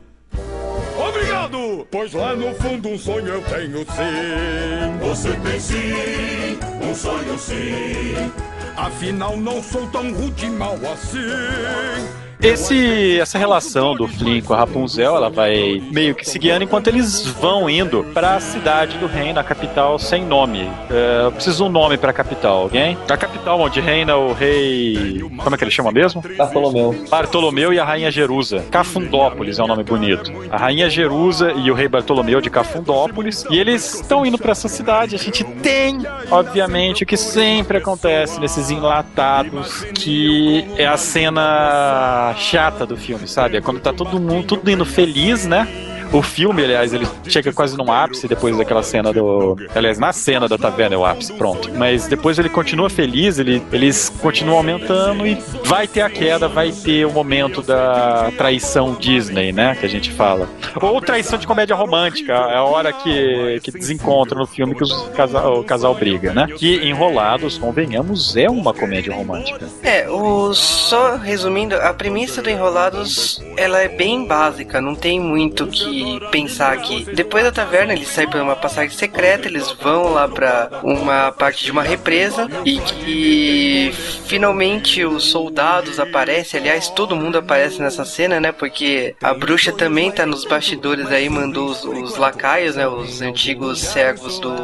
[0.98, 1.86] Obrigado!
[1.88, 4.98] Pois lá no fundo um sonho eu tenho sim.
[5.08, 8.32] Você tem sim, um sonho sim.
[8.76, 12.29] Afinal não sou tão rude e mal assim.
[12.42, 16.88] Esse, essa relação do Flynn com a Rapunzel, ela vai meio que se guiando enquanto
[16.88, 20.68] eles vão indo para a cidade do reino, a capital sem nome.
[20.90, 22.96] É, eu preciso de um nome para a capital, alguém?
[23.08, 25.22] A capital onde reina o rei.
[25.36, 26.22] Como é que ele chama mesmo?
[26.36, 27.04] Bartolomeu.
[27.10, 28.64] Bartolomeu e a rainha Jerusa.
[28.70, 30.32] Cafundópolis é um nome bonito.
[30.50, 33.44] A rainha Jerusa e o rei Bartolomeu de Cafundópolis.
[33.50, 35.14] E eles estão indo para essa cidade.
[35.14, 35.98] A gente tem,
[36.30, 43.56] obviamente, o que sempre acontece nesses enlatados, que é a cena chata do filme, sabe?
[43.56, 45.89] É quando tá todo mundo, tudo indo feliz, né?
[46.12, 49.56] O filme, aliás, ele chega quase num ápice depois daquela cena do.
[49.74, 51.70] Aliás, na cena da taverna é o ápice, pronto.
[51.76, 56.72] Mas depois ele continua feliz, ele, eles continuam aumentando e vai ter a queda, vai
[56.72, 59.76] ter o momento da traição Disney, né?
[59.76, 60.48] Que a gente fala.
[60.80, 65.08] Ou traição de comédia romântica, é a hora que, que desencontra no filme que os
[65.10, 66.48] casal, o casal briga, né?
[66.56, 69.68] Que Enrolados, convenhamos, é uma comédia romântica.
[69.82, 75.66] É, o, só resumindo, a premissa do Enrolados, ela é bem básica, não tem muito
[75.68, 75.99] que
[76.30, 77.06] pensar aqui.
[77.14, 81.64] Depois da taverna, eles saem por uma passagem secreta, eles vão lá pra uma parte
[81.64, 83.92] de uma represa e que
[84.26, 88.52] finalmente os soldados aparecem, aliás, todo mundo aparece nessa cena, né?
[88.52, 92.86] Porque a bruxa também tá nos bastidores aí, mandou os, os lacaios, né?
[92.86, 94.54] Os antigos servos do...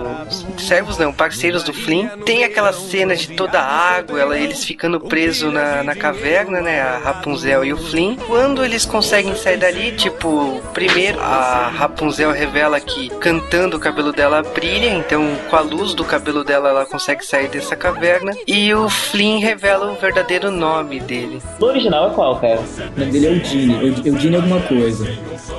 [0.58, 2.08] Servos não, parceiros do Flynn.
[2.24, 6.80] Tem aquela cena de toda a água, ela, eles ficando presos na, na caverna, né?
[6.80, 8.16] A Rapunzel e o Flynn.
[8.16, 14.42] Quando eles conseguem sair dali, tipo, primeiro a Rapunzel revela que cantando o cabelo dela
[14.42, 18.32] brilha, então com a luz do cabelo dela ela consegue sair dessa caverna.
[18.46, 21.42] E o Flynn revela o verdadeiro nome dele.
[21.58, 22.60] No original é qual, cara?
[22.60, 23.86] O nome dele é Eudine.
[23.86, 25.06] Eud- Eudine alguma coisa.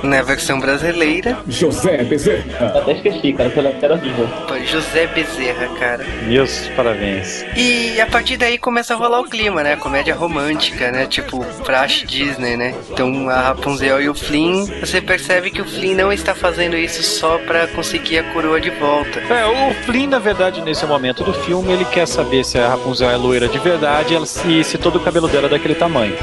[0.02, 2.44] Na versão brasileira, José Bezerra.
[2.74, 4.28] Eu até esqueci, cara, que era horrível.
[4.46, 6.04] foi José Bezerra, cara.
[6.26, 7.44] Meus parabéns.
[7.56, 9.76] E a partir daí começa a rolar o clima, né?
[9.76, 11.06] Comédia romântica, né?
[11.06, 12.74] Tipo, praxe Disney, né?
[12.90, 17.02] Então a Rapunzel e o Flynn, você percebe que o Flynn não está fazendo isso
[17.02, 19.20] só pra conseguir a coroa de volta.
[19.20, 23.10] É, o Flynn, na verdade, nesse momento do filme, ele quer saber se a Rapunzel
[23.10, 26.16] é loira de verdade ela- e se todo o cabelo dela é daquele tamanho.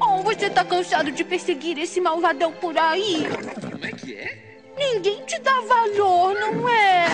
[0.00, 3.26] Oh, você tá cansado de perseguir esse malvadão por aí?
[3.70, 4.38] Como é que é?
[4.76, 7.06] Ninguém te dá valor, não é?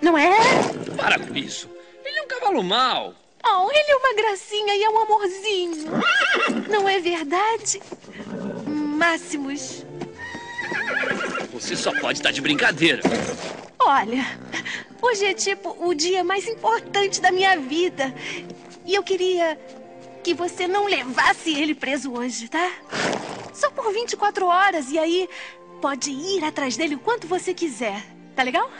[0.00, 0.36] Não é?
[0.96, 1.68] Para com isso.
[2.04, 3.14] Ele é um cavalo mau.
[3.44, 5.90] Oh, ele é uma gracinha e é um amorzinho.
[6.68, 7.80] Não é verdade?
[8.66, 9.84] Máximos.
[11.52, 13.02] Você só pode estar de brincadeira.
[13.78, 14.24] Olha,
[15.00, 18.14] hoje é tipo o dia mais importante da minha vida.
[18.84, 19.58] E eu queria
[20.22, 22.72] que você não levasse ele preso hoje, tá?
[23.54, 25.28] Só por 24 horas e aí
[25.80, 28.02] pode ir atrás dele o quanto você quiser.
[28.36, 28.70] Tá legal?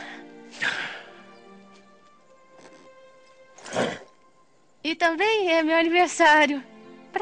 [4.83, 6.63] E também é meu aniversário.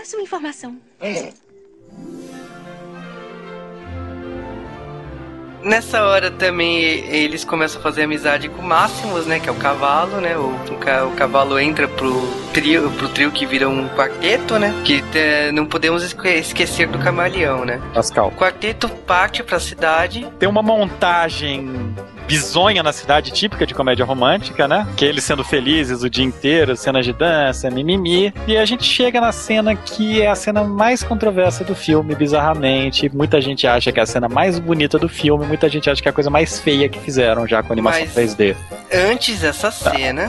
[0.05, 0.79] Sua informação.
[5.63, 9.39] Nessa hora também eles começam a fazer amizade com o Máximos, né?
[9.39, 10.37] Que é o cavalo, né?
[10.37, 12.21] O, o, ca- o cavalo entra pro
[12.53, 14.73] trio, pro trio que vira um quarteto, né?
[14.85, 17.81] Que é, não podemos esque- esquecer do camaleão, né?
[17.93, 18.29] Pascal.
[18.29, 20.25] O quarteto parte pra cidade.
[20.39, 21.93] Tem uma montagem
[22.27, 24.87] bizonha na cidade, típica de comédia romântica, né?
[24.95, 28.31] Que eles sendo felizes o dia inteiro, cenas de dança, mimimi.
[28.47, 33.09] E a gente chega na cena que é a cena mais controversa do filme, bizarramente.
[33.11, 36.07] Muita gente acha que é a cena mais bonita do filme, muita gente acha que
[36.07, 38.55] é a coisa mais feia que fizeram já com animação Mas- 3D.
[39.11, 40.27] Antes dessa cena,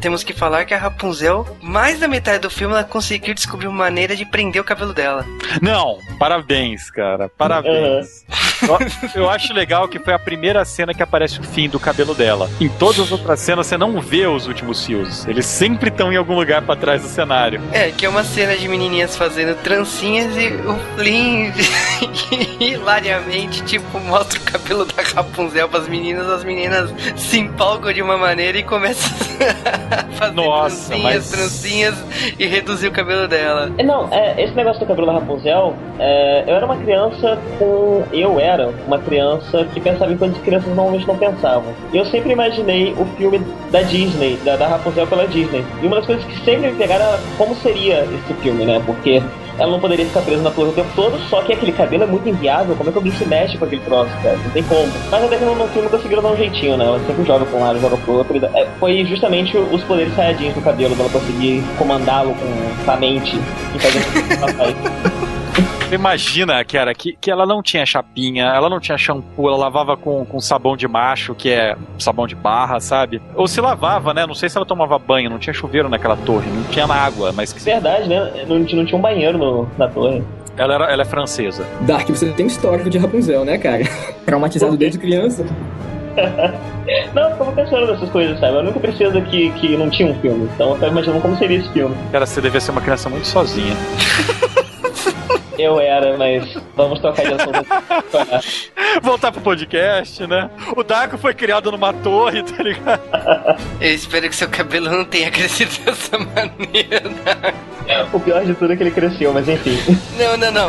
[0.00, 3.76] temos que falar que a Rapunzel, mais da metade do filme, ela conseguiu descobrir uma
[3.78, 5.24] maneira de prender o cabelo dela.
[5.60, 7.28] Não, parabéns, cara.
[7.28, 8.24] Parabéns.
[8.62, 12.14] Eu, eu acho legal que foi a primeira cena que aparece o fim do cabelo
[12.14, 12.48] dela.
[12.60, 15.26] Em todas as outras cenas você não vê os últimos fios.
[15.26, 17.60] Eles sempre estão em algum lugar pra trás do cenário.
[17.72, 21.52] É, que é uma cena de menininhas fazendo trancinhas e o Flynn
[22.60, 28.16] hilariamente, tipo, mostra o cabelo da Rapunzel pras meninas, as meninas se empolgam de uma
[28.16, 29.10] maneira e começam
[29.40, 31.94] a fazer Nossa, trancinhas, mas- trancinhas
[32.38, 33.70] e reduzir o cabelo dela.
[33.84, 38.04] Não, é, esse negócio do cabelo da Rapunzel, é, eu era uma criança com.
[38.12, 38.51] Eu era
[38.86, 41.72] uma criança que pensava em coisas que crianças normalmente não pensavam.
[41.92, 43.40] Eu sempre imaginei o filme
[43.70, 45.64] da Disney, da, da Rapunzel pela Disney.
[45.82, 48.82] E uma das coisas que sempre me pegaram era como seria esse filme, né?
[48.84, 49.22] Porque
[49.58, 52.06] ela não poderia ficar presa na torre o tempo todo, só que aquele cabelo é
[52.06, 52.74] muito inviável.
[52.74, 54.36] Como é que alguém se mexe com aquele troço, cara?
[54.36, 54.90] Não tem como.
[55.10, 56.84] Mas até que no, filme conseguiram dar um jeitinho, né?
[56.84, 58.40] Ela sempre joga pra um lado, joga pro outro.
[58.54, 63.38] é, foi justamente os poderes saiyajins do cabelo, dela conseguir comandá-lo com a mente
[63.74, 65.12] e fazer com que.
[65.90, 70.24] Imagina, cara, que, que ela não tinha chapinha, ela não tinha shampoo, ela lavava com,
[70.24, 73.20] com sabão de macho, que é sabão de barra, sabe?
[73.34, 74.26] Ou se lavava, né?
[74.26, 77.52] Não sei se ela tomava banho, não tinha chuveiro naquela torre, não tinha água, mas
[77.52, 78.44] que Verdade, né?
[78.48, 80.22] Não, não tinha um banheiro no- na torre.
[80.56, 81.66] ela, era, ela é francesa.
[81.82, 83.84] Dark, você tem histórico de Rapunzel, né, cara?
[84.24, 85.44] Traumatizado desde criança.
[87.14, 88.56] Não, eu tava pensando nessas coisas, sabe?
[88.56, 90.46] Eu nunca preciso que, que não tinha um filme.
[90.54, 91.94] Então eu tava imaginando como seria esse filme.
[92.10, 93.74] Cara, você devia ser uma criança muito sozinha.
[95.62, 97.64] Eu era, mas vamos trocar de assunto.
[99.00, 100.50] Voltar pro podcast, né?
[100.76, 103.00] O Daco foi criado numa torre, tá ligado?
[103.80, 107.54] Eu espero que seu cabelo não tenha crescido dessa maneira.
[108.12, 109.78] o pior de tudo é que ele cresceu, mas enfim.
[110.18, 110.68] Não, não, não.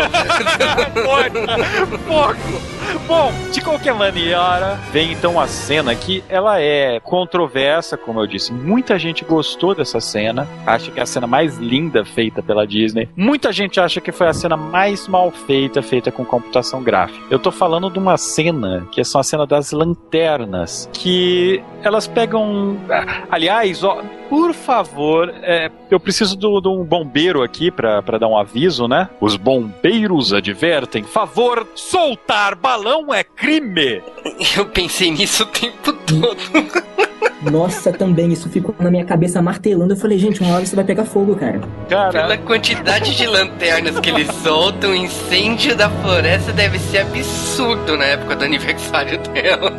[2.06, 2.74] Foco!
[3.08, 8.54] Bom, de qualquer maneira, vem então a cena que ela é controversa, como eu disse.
[8.54, 13.10] Muita gente gostou dessa cena, acha que é a cena mais linda feita pela Disney.
[13.16, 17.26] Muita gente acha que foi a cena mais mal feita, feita com computação gráfica.
[17.30, 22.78] Eu tô falando de uma cena que são a cena das lanternas, que elas pegam.
[23.30, 28.88] Aliás, ó, por favor, é, eu preciso de um bombeiro aqui pra dar um aviso,
[28.88, 29.10] né?
[29.22, 34.02] Os bombeiros advertem: favor, soltar balão é crime!
[34.58, 36.38] Eu pensei nisso o tempo todo.
[37.52, 39.94] Nossa, também, isso ficou na minha cabeça martelando.
[39.94, 41.60] Eu falei, gente, uma hora isso vai pegar fogo, cara.
[41.88, 47.98] Pela Cara, quantidade de lanternas que eles soltam, o incêndio da floresta deve ser absurdo
[47.98, 49.72] na época do aniversário dela.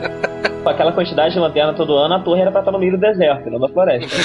[0.63, 2.99] Com aquela quantidade de lanterna todo ano, a torre era pra estar no meio do
[2.99, 4.17] deserto, não da floresta.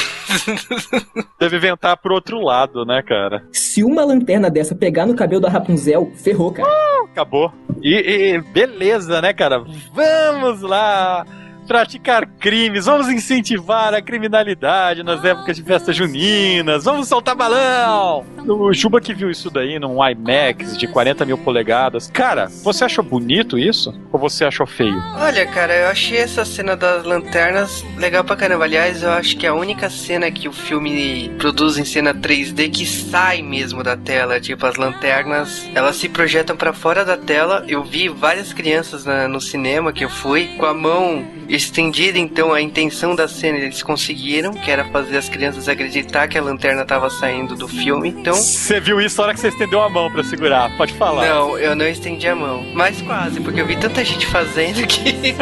[1.40, 3.44] deve ventar pro outro lado, né, cara?
[3.52, 6.70] Se uma lanterna dessa pegar no cabelo da Rapunzel, ferrou, cara.
[7.12, 7.52] Acabou.
[7.82, 9.64] E, e beleza, né, cara?
[9.94, 11.26] Vamos lá
[11.74, 18.26] praticar crimes, vamos incentivar a criminalidade nas épocas de festas juninas, vamos soltar balão!
[18.48, 22.10] O Juba que viu isso daí num IMAX de 40 mil polegadas.
[22.12, 23.94] Cara, você achou bonito isso?
[24.12, 25.00] Ou você achou feio?
[25.20, 28.64] Olha, cara, eu achei essa cena das lanternas legal pra caramba.
[28.64, 32.72] Aliás, eu acho que é a única cena que o filme produz em cena 3D
[32.72, 34.40] que sai mesmo da tela.
[34.40, 37.64] Tipo, as lanternas, elas se projetam pra fora da tela.
[37.68, 41.24] Eu vi várias crianças na- no cinema que eu fui com a mão
[41.60, 46.38] estendida, então a intenção da cena eles conseguiram, que era fazer as crianças acreditar que
[46.38, 48.10] a lanterna tava saindo do filme.
[48.10, 51.28] Então, Você viu isso na hora que você estendeu a mão pra segurar, pode falar.
[51.28, 52.64] não, eu não estendi a mão.
[52.74, 55.36] Mas quase, porque eu vi tanta gente fazendo que.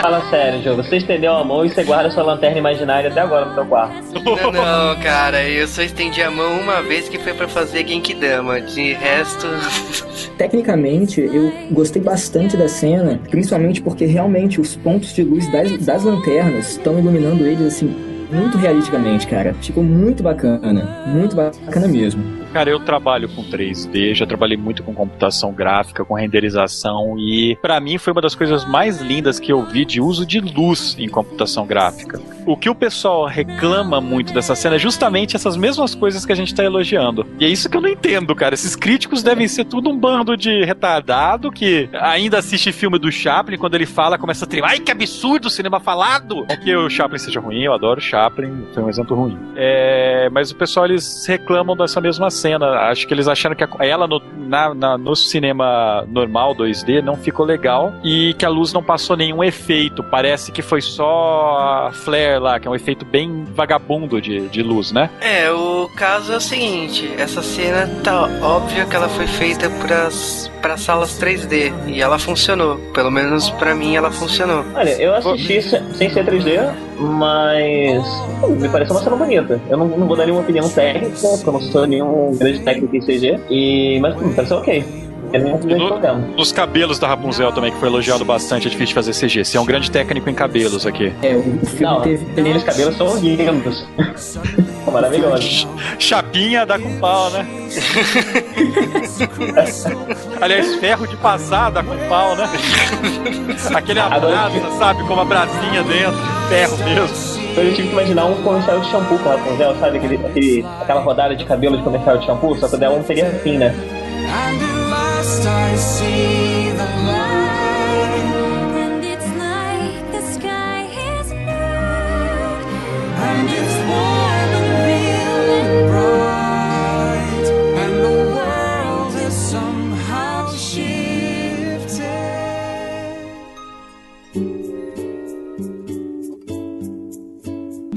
[0.00, 0.76] Fala sério, Joe.
[0.76, 3.94] Você estendeu a mão e você guarda sua lanterna imaginária até agora no seu quarto.
[4.24, 8.60] Não, não, cara, eu só estendi a mão uma vez que foi pra fazer Genkidama.
[8.60, 9.46] De resto.
[10.36, 16.04] Tecnicamente, eu gostei bastante da cena, principalmente porque realmente os pontos de luz das, das
[16.04, 17.94] lanternas estão iluminando eles assim
[18.30, 19.54] muito realisticamente, cara.
[19.54, 22.43] Ficou muito bacana, muito bacana mesmo.
[22.54, 27.80] Cara, eu trabalho com 3D, já trabalhei muito com computação gráfica, com renderização e para
[27.80, 31.08] mim foi uma das coisas mais lindas que eu vi de uso de luz em
[31.08, 32.20] computação gráfica.
[32.46, 36.34] O que o pessoal reclama muito dessa cena é justamente essas mesmas coisas que a
[36.36, 37.26] gente tá elogiando.
[37.40, 38.54] E é isso que eu não entendo, cara.
[38.54, 43.58] Esses críticos devem ser tudo um bando de retardado que ainda assiste filme do Chaplin,
[43.58, 44.68] quando ele fala, começa a tremer.
[44.68, 46.46] Ai, que absurdo, cinema falado!
[46.48, 49.38] Não que o Chaplin seja ruim, eu adoro Chaplin, foi um exemplo ruim.
[49.56, 52.43] É, mas o pessoal, eles reclamam dessa mesma cena.
[52.52, 57.16] Acho que eles acharam que a- ela no, na- na- no cinema normal 2D não
[57.16, 60.02] ficou legal e que a luz não passou nenhum efeito.
[60.02, 64.62] Parece que foi só a flare lá, que é um efeito bem vagabundo de, de
[64.62, 65.08] luz, né?
[65.20, 70.76] É, o caso é o seguinte, essa cena tá óbvio que ela foi feita para
[70.76, 72.76] salas 3D e ela funcionou.
[72.92, 74.64] Pelo menos pra mim ela funcionou.
[74.74, 76.58] Olha, eu assisti se- sem ser 3D,
[76.98, 78.06] mas
[78.40, 79.60] pô, me pareceu uma cena bonita.
[79.68, 82.96] Eu não, não vou dar nenhuma opinião técnica, porque eu não sou nenhum grande técnico
[82.96, 84.84] em CG, e, mas pô, me ok.
[85.30, 86.36] Tem nenhum grande no-.
[86.36, 89.44] Nos cabelos da Rapunzel também, que foi elogiado bastante, é difícil de fazer CG.
[89.44, 91.12] Você é um grande técnico em cabelos aqui.
[91.22, 92.24] É, o filme Não, teve.
[92.40, 93.84] aqueles cabelos são lindos.
[94.94, 95.66] São maravilhosos.
[95.98, 97.44] Chapinha dá com pau, né?
[100.40, 102.48] Aliás, ferro de passar dá com pau, né?
[103.74, 105.02] Aquele abraço, sabe?
[105.04, 106.14] Com uma brasinha dentro,
[106.48, 107.44] ferro mesmo.
[107.56, 109.98] Eu tive que imaginar um comercial de shampoo com a Rapunzel, sabe?
[109.98, 113.04] Aquele, aquele, aquela rodada de cabelo de comercial de shampoo, só que o dela não
[113.04, 113.74] teria fim, né?
[115.26, 116.73] And I see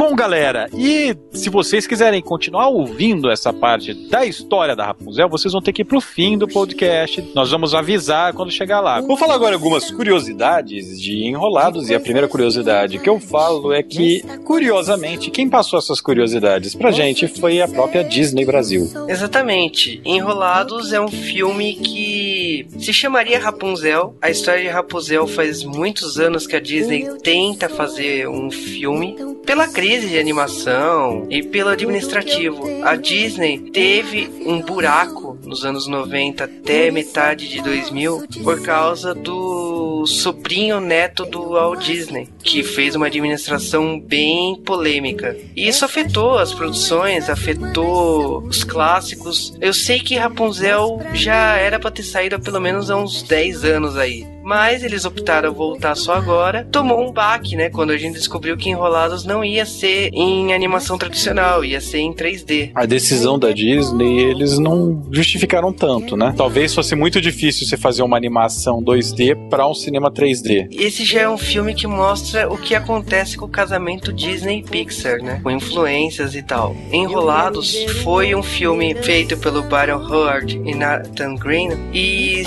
[0.09, 5.51] Bom, galera, e se vocês quiserem continuar ouvindo essa parte da história da Rapunzel, vocês
[5.51, 7.21] vão ter que ir pro fim do podcast.
[7.35, 9.01] Nós vamos avisar quando chegar lá.
[9.01, 13.83] Vou falar agora algumas curiosidades de Enrolados, e a primeira curiosidade que eu falo é
[13.83, 18.89] que, curiosamente, quem passou essas curiosidades pra gente foi a própria Disney Brasil.
[19.09, 20.01] Exatamente.
[20.05, 24.15] Enrolados é um filme que se chamaria Rapunzel.
[24.21, 29.17] A história de Rapunzel faz muitos anos que a Disney tenta fazer um filme.
[29.45, 36.43] Pela crise de animação e pelo administrativo, a Disney teve um buraco nos anos 90
[36.43, 43.07] até metade de 2000 por causa do sobrinho neto do Walt Disney, que fez uma
[43.07, 45.35] administração bem polêmica.
[45.55, 49.53] E isso afetou as produções, afetou os clássicos.
[49.59, 53.97] Eu sei que Rapunzel já era pra ter saído há pelo menos uns 10 anos
[53.97, 54.36] aí.
[54.47, 56.65] Mas eles optaram voltar só agora.
[56.71, 57.69] Tomou um baque, né?
[57.69, 62.13] Quando a gente descobriu que Enrolados não ia ser em animação tradicional, ia ser em
[62.13, 62.71] 3D.
[62.73, 66.33] A decisão da Disney, eles não justificaram tanto, né?
[66.37, 70.69] Talvez fosse muito difícil você fazer uma animação 2D para um cinema 3D.
[70.71, 75.21] Esse já é um filme que mostra o que acontece com o casamento Disney Pixar,
[75.21, 75.41] né?
[75.43, 76.73] Com influências e tal.
[76.89, 82.45] Enrolados foi um filme feito pelo Byron Howard e Nathan Green e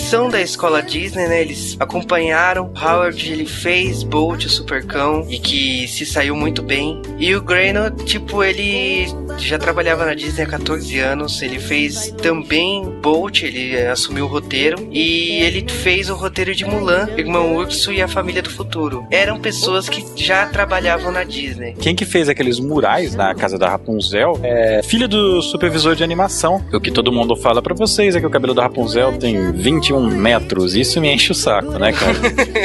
[0.00, 1.40] são da escola Disney, né?
[1.40, 2.72] Eles acompanharam.
[2.74, 7.00] Howard ele fez Bolt, o Supercão, e que se saiu muito bem.
[7.18, 9.06] E o Grano, tipo, ele
[9.38, 11.42] já trabalhava na Disney há 14 anos.
[11.42, 14.88] Ele fez também Bolt, ele eh, assumiu o roteiro.
[14.90, 19.06] E ele fez o roteiro de Mulan, Irmão Urso e a Família do Futuro.
[19.10, 21.74] Eram pessoas que já trabalhavam na Disney.
[21.80, 26.64] Quem que fez aqueles murais na casa da Rapunzel é filho do supervisor de animação.
[26.72, 29.52] O que todo mundo fala pra vocês é que o cabelo da Rapunzel tem
[29.90, 30.74] 21 metros.
[30.74, 32.16] Isso me enche o saco, né, cara?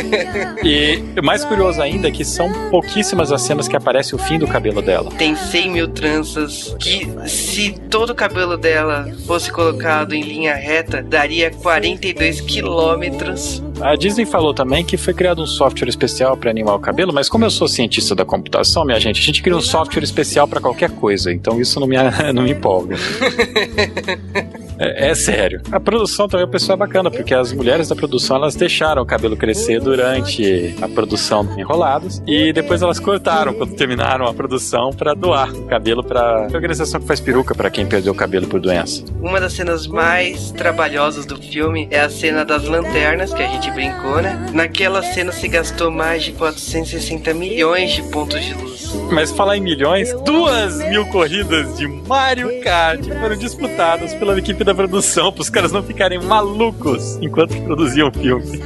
[0.64, 4.38] e o mais curioso ainda é que são pouquíssimas as cenas que aparece o fim
[4.38, 5.12] do cabelo dela.
[5.18, 11.02] Tem 100 mil tranças que, se todo o cabelo dela fosse colocado em linha reta,
[11.02, 13.64] daria 42 quilômetros.
[13.82, 17.28] A Disney falou também que foi criado um software especial para animar o cabelo, mas
[17.28, 20.62] como eu sou cientista da computação, minha gente, a gente cria um software especial para
[20.62, 21.96] qualquer coisa, então isso não me,
[22.34, 22.96] não me empolga.
[24.80, 25.62] É, é sério.
[25.72, 29.06] A produção também, o pessoal é bacana, porque as mulheres da produção elas deixaram o
[29.06, 34.92] cabelo crescer durante a produção do Enrolados e depois elas cortaram quando terminaram a produção
[34.92, 38.60] para doar o cabelo para organização que faz peruca para quem perdeu o cabelo por
[38.60, 39.04] doença.
[39.22, 43.72] Uma das cenas mais trabalhosas do filme é a cena das lanternas, que a gente
[43.72, 44.50] brincou, né?
[44.54, 48.94] Naquela cena se gastou mais de 460 milhões de pontos de luz.
[49.12, 54.76] Mas falar em milhões, duas mil corridas de Mario Kart foram disputadas pela equipe da
[54.76, 58.62] produção, para os caras não ficarem malucos enquanto produziam o filme.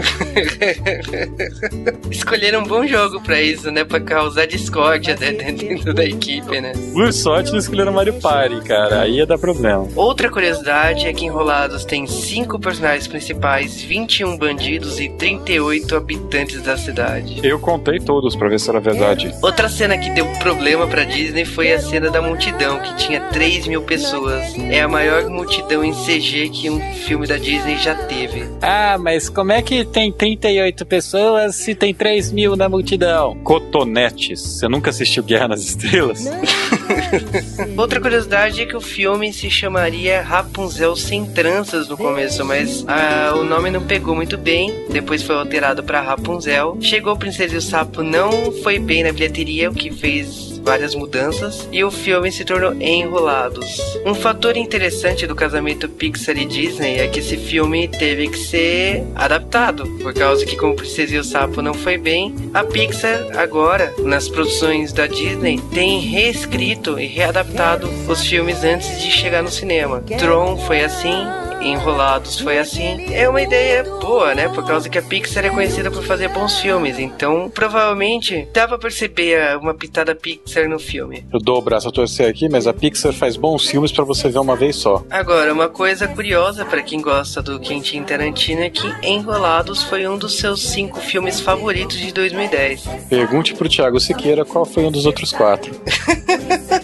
[2.09, 3.83] Escolheram um bom jogo pra isso, né?
[3.83, 6.73] Pra causar discórdia né, dentro da equipe, né?
[6.93, 9.01] Por sorte, não escolheram Mario Party, cara.
[9.01, 9.87] Aí ia dar problema.
[9.95, 16.77] Outra curiosidade é que Enrolados tem cinco personagens principais, 21 bandidos e 38 habitantes da
[16.77, 17.39] cidade.
[17.43, 19.33] Eu contei todos pra ver se era verdade.
[19.41, 23.67] Outra cena que deu problema pra Disney foi a cena da multidão, que tinha 3
[23.67, 24.53] mil pessoas.
[24.69, 28.43] É a maior multidão em CG que um filme da Disney já teve.
[28.61, 33.35] Ah, mas como é que tem 38 pessoas se tem 3 mil na multidão?
[33.43, 34.41] Cotonetes.
[34.41, 36.25] Você nunca assistiu Guerra nas Estrelas?
[37.77, 43.33] Outra curiosidade é que o filme se chamaria Rapunzel Sem Tranças no começo, mas ah,
[43.35, 44.85] o nome não pegou muito bem.
[44.89, 46.77] Depois foi alterado pra Rapunzel.
[46.81, 51.67] Chegou Princesa e o Sapo, não foi bem na bilheteria, o que fez várias mudanças
[51.71, 53.79] e o filme se tornou Enrolados.
[54.05, 59.03] Um fator interessante do casamento Pixar e Disney é que esse filme teve que ser
[59.15, 63.93] adaptado, por causa que como Princesa e o Sapo não foi bem, a Pixar agora,
[63.99, 70.03] nas produções da Disney, tem reescrito e readaptado os filmes antes de chegar no cinema.
[70.17, 71.15] Tron foi assim,
[71.61, 73.13] Enrolados foi assim.
[73.13, 74.47] É uma ideia boa, né?
[74.49, 76.97] Por causa que a Pixar é conhecida por fazer bons filmes.
[76.99, 81.25] Então, provavelmente, dá pra perceber uma pitada Pixar no filme.
[81.31, 84.29] Eu dou o braço a torcer aqui, mas a Pixar faz bons filmes pra você
[84.29, 85.03] ver uma vez só.
[85.09, 90.17] Agora, uma coisa curiosa para quem gosta do Quentin Tarantino é que Enrolados foi um
[90.17, 92.83] dos seus cinco filmes favoritos de 2010.
[93.09, 95.71] Pergunte pro Thiago Siqueira qual foi um dos outros quatro.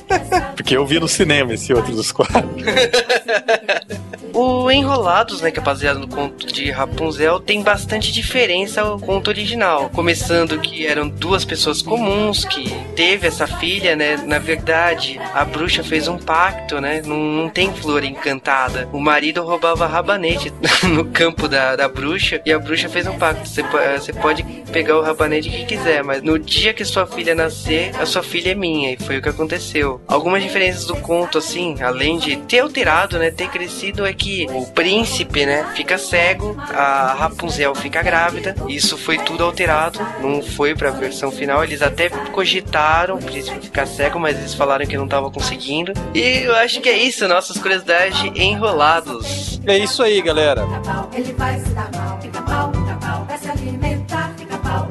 [0.66, 2.42] Porque eu vi no cinema esse outro dos quatro.
[4.38, 9.30] O Enrolados, né, que é baseado no conto de Rapunzel, tem bastante diferença ao conto
[9.30, 9.90] original.
[9.92, 14.18] Começando que eram duas pessoas comuns que teve essa filha, né?
[14.18, 17.02] Na verdade, a bruxa fez um pacto, né?
[17.06, 18.90] Não, não tem flor encantada.
[18.92, 20.52] O marido roubava rabanete
[20.84, 23.48] no campo da, da bruxa e a bruxa fez um pacto.
[23.48, 27.96] Você, você pode pegar o rabanete que quiser, mas no dia que sua filha nascer,
[27.98, 28.92] a sua filha é minha.
[28.92, 30.02] E foi o que aconteceu.
[30.10, 33.30] Algumas diferenças do conto, assim, além de ter alterado, né?
[33.30, 35.66] Ter crescido, é que o príncipe, né?
[35.76, 38.56] Fica cego, a Rapunzel fica grávida.
[38.70, 40.00] Isso foi tudo alterado.
[40.22, 41.62] Não foi pra versão final.
[41.62, 45.92] Eles até cogitaram o príncipe ficar cego, mas eles falaram que não tava conseguindo.
[46.14, 49.60] E eu acho que é isso, nossas curiosidades enrolados.
[49.68, 50.66] É isso aí, galera.
[51.14, 52.18] Ele vai se dar mal.
[52.20, 54.34] Pica-pau, pica-pau, vai se alimentar.
[54.38, 54.88] Pica-pau,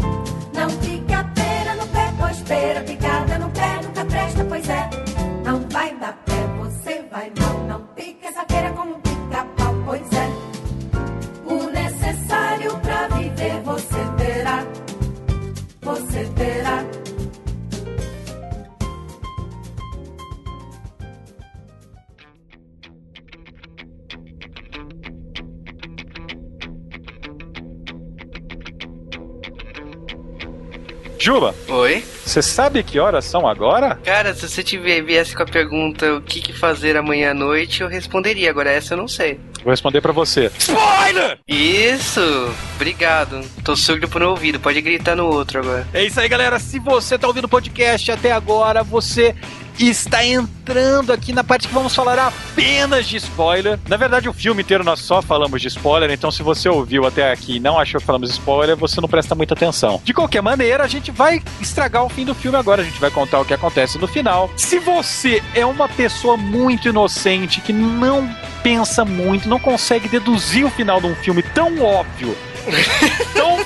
[0.53, 2.81] não pica pera no pé, pois pera
[31.25, 32.05] Juba, Oi?
[32.23, 33.99] você sabe que horas são agora?
[34.05, 37.81] Cara, se você tiver, viesse com a pergunta o que, que fazer amanhã à noite,
[37.81, 38.51] eu responderia.
[38.51, 39.41] Agora essa eu não sei.
[39.63, 40.53] Vou responder pra você.
[40.59, 41.39] Spoiler!
[41.49, 42.21] Isso!
[42.77, 43.41] Obrigado.
[43.65, 45.89] Tô surdo por um ouvido, pode gritar no outro agora.
[45.95, 46.59] É isso aí, galera.
[46.59, 49.35] Se você tá ouvindo o podcast até agora, você
[49.79, 53.79] está entrando aqui na parte que vamos falar apenas de spoiler.
[53.89, 57.33] Na verdade, o filme inteiro nós só falamos de spoiler, então se você ouviu até
[57.33, 60.01] aqui e não achou que falamos spoiler, você não presta muita atenção.
[60.05, 63.11] De qualquer maneira, a gente vai estragar o fim do filme agora, a gente vai
[63.11, 64.51] contar o que acontece no final.
[64.57, 68.29] Se você é uma pessoa muito inocente, que não
[68.63, 72.37] pensa muito, não consegue deduzir o final de um filme tão óbvio,
[73.35, 73.59] tão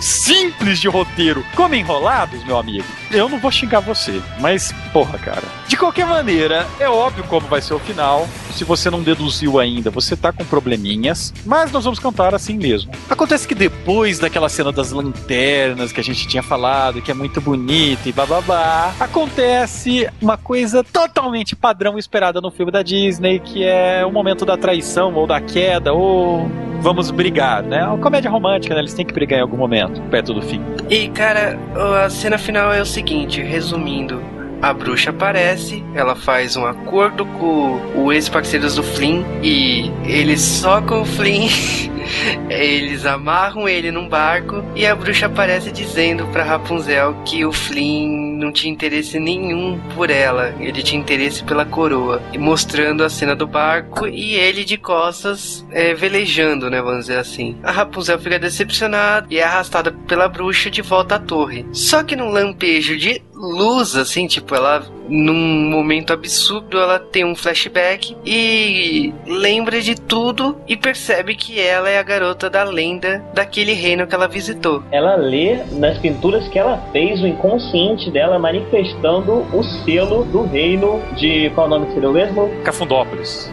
[0.00, 5.63] simples de roteiro como enrolados, meu amigo, eu não vou xingar você, mas porra, cara.
[5.74, 8.28] De qualquer maneira, é óbvio como vai ser o final.
[8.52, 12.92] Se você não deduziu ainda, você tá com probleminhas, mas nós vamos cantar assim mesmo.
[13.10, 17.40] Acontece que depois daquela cena das lanternas que a gente tinha falado, que é muito
[17.40, 24.06] bonita e bababá, acontece uma coisa totalmente padrão esperada no filme da Disney, que é
[24.06, 26.48] o momento da traição ou da queda ou
[26.82, 27.80] vamos brigar, né?
[27.80, 28.80] É uma comédia romântica, né?
[28.80, 30.60] Eles têm que brigar em algum momento, perto do fim.
[30.88, 31.58] E cara,
[32.04, 34.43] a cena final é o seguinte, resumindo.
[34.64, 41.02] A bruxa aparece, ela faz um acordo com o ex-parceiros do Flynn e eles socam
[41.02, 41.50] o Flynn,
[42.48, 48.38] eles amarram ele num barco e a bruxa aparece dizendo pra Rapunzel que o Flynn
[48.38, 52.22] não tinha interesse nenhum por ela, ele tinha interesse pela coroa.
[52.32, 57.18] E mostrando a cena do barco e ele de costas é, velejando, né, vamos dizer
[57.18, 57.58] assim.
[57.62, 61.66] A Rapunzel fica decepcionada e é arrastada pela bruxa de volta à torre.
[61.70, 67.34] Só que num lampejo de luz, assim, tipo, ela num momento absurdo ela tem um
[67.34, 73.72] flashback e lembra de tudo e percebe que ela é a garota da lenda daquele
[73.72, 74.82] reino que ela visitou.
[74.90, 81.02] Ela lê nas pinturas que ela fez o inconsciente dela manifestando o selo do reino
[81.16, 81.50] de.
[81.54, 82.50] Qual o nome que seria o mesmo?
[82.64, 83.50] Cafundópolis.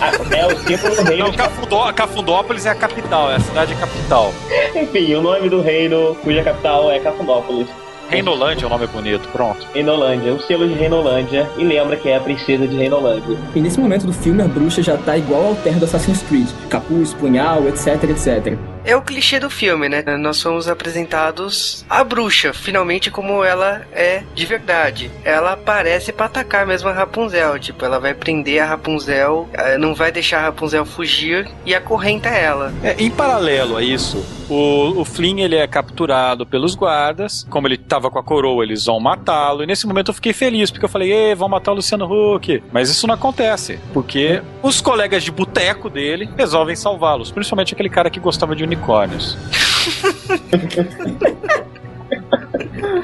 [0.00, 3.74] Ah, É o símbolo do reino Não, Cafundó, Cafundópolis é a capital, é a cidade
[3.74, 4.32] capital.
[4.74, 7.68] Enfim, o nome do reino cuja capital é Cafundópolis.
[8.10, 9.64] Reinolândia é o nome bonito, pronto.
[9.72, 13.38] Reinolândia, o selo de Reinolândia, e lembra que é a princesa de Reinolândia.
[13.54, 16.48] E nesse momento do filme, a bruxa já tá igual ao terno do Assassin's Creed.
[16.68, 18.58] Capuz, punhal, etc, etc.
[18.84, 20.02] É o clichê do filme, né?
[20.18, 25.10] Nós fomos apresentados a bruxa, finalmente como ela é de verdade.
[25.24, 27.58] Ela aparece pra atacar mesmo a Rapunzel.
[27.58, 32.28] Tipo, ela vai prender a Rapunzel, eh, não vai deixar a Rapunzel fugir e acorrenta
[32.28, 32.72] ela.
[32.82, 37.46] É, em paralelo a isso, o, o Flynn ele é capturado pelos guardas.
[37.48, 39.62] Como ele tava com a coroa, eles vão matá-lo.
[39.62, 42.62] E nesse momento eu fiquei feliz, porque eu falei, Ê, vão matar o Luciano Huck.
[42.72, 47.30] Mas isso não acontece, porque os colegas de boteco dele resolvem salvá-los.
[47.30, 49.36] Principalmente aquele cara que gostava de unicórnios.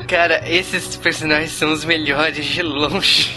[0.09, 3.35] Cara, esses personagens são os melhores de longe.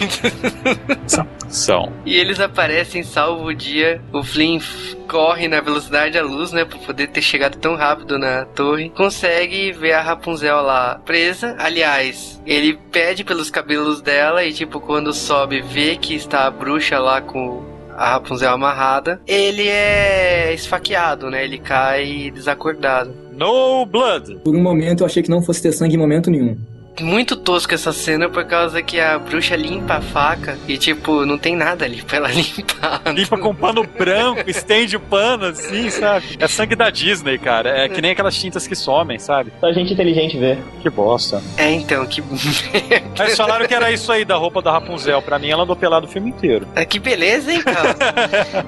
[1.07, 1.27] São.
[1.49, 1.93] São.
[2.06, 4.01] E eles aparecem, salvo o dia.
[4.14, 4.60] O Flynn
[5.07, 6.64] corre na velocidade da luz, né?
[6.64, 8.91] Pra poder ter chegado tão rápido na torre.
[8.91, 11.56] Consegue ver a Rapunzel lá presa.
[11.57, 16.99] Aliás, ele pede pelos cabelos dela e, tipo, quando sobe, vê que está a bruxa
[16.99, 19.20] lá com a Rapunzel amarrada.
[19.28, 21.44] Ele é esfaqueado, né?
[21.44, 23.14] Ele cai desacordado.
[23.34, 24.38] No blood.
[24.42, 26.58] Por um momento eu achei que não fosse ter sangue em momento nenhum.
[27.02, 31.38] Muito tosco essa cena por causa que a bruxa limpa a faca e, tipo, não
[31.38, 33.02] tem nada ali pra ela limpar.
[33.14, 36.38] Limpa com pano branco, estende o pano assim, sabe?
[36.40, 37.70] É sangue da Disney, cara.
[37.70, 39.52] É que nem aquelas tintas que somem, sabe?
[39.60, 40.58] Só gente inteligente vê.
[40.82, 41.42] Que bosta.
[41.58, 42.22] É, então, que.
[43.18, 45.22] Mas falaram que era isso aí da roupa da Rapunzel.
[45.22, 46.68] Pra mim, ela andou pelada o filme inteiro.
[46.76, 47.96] Ah, que beleza, hein, cara?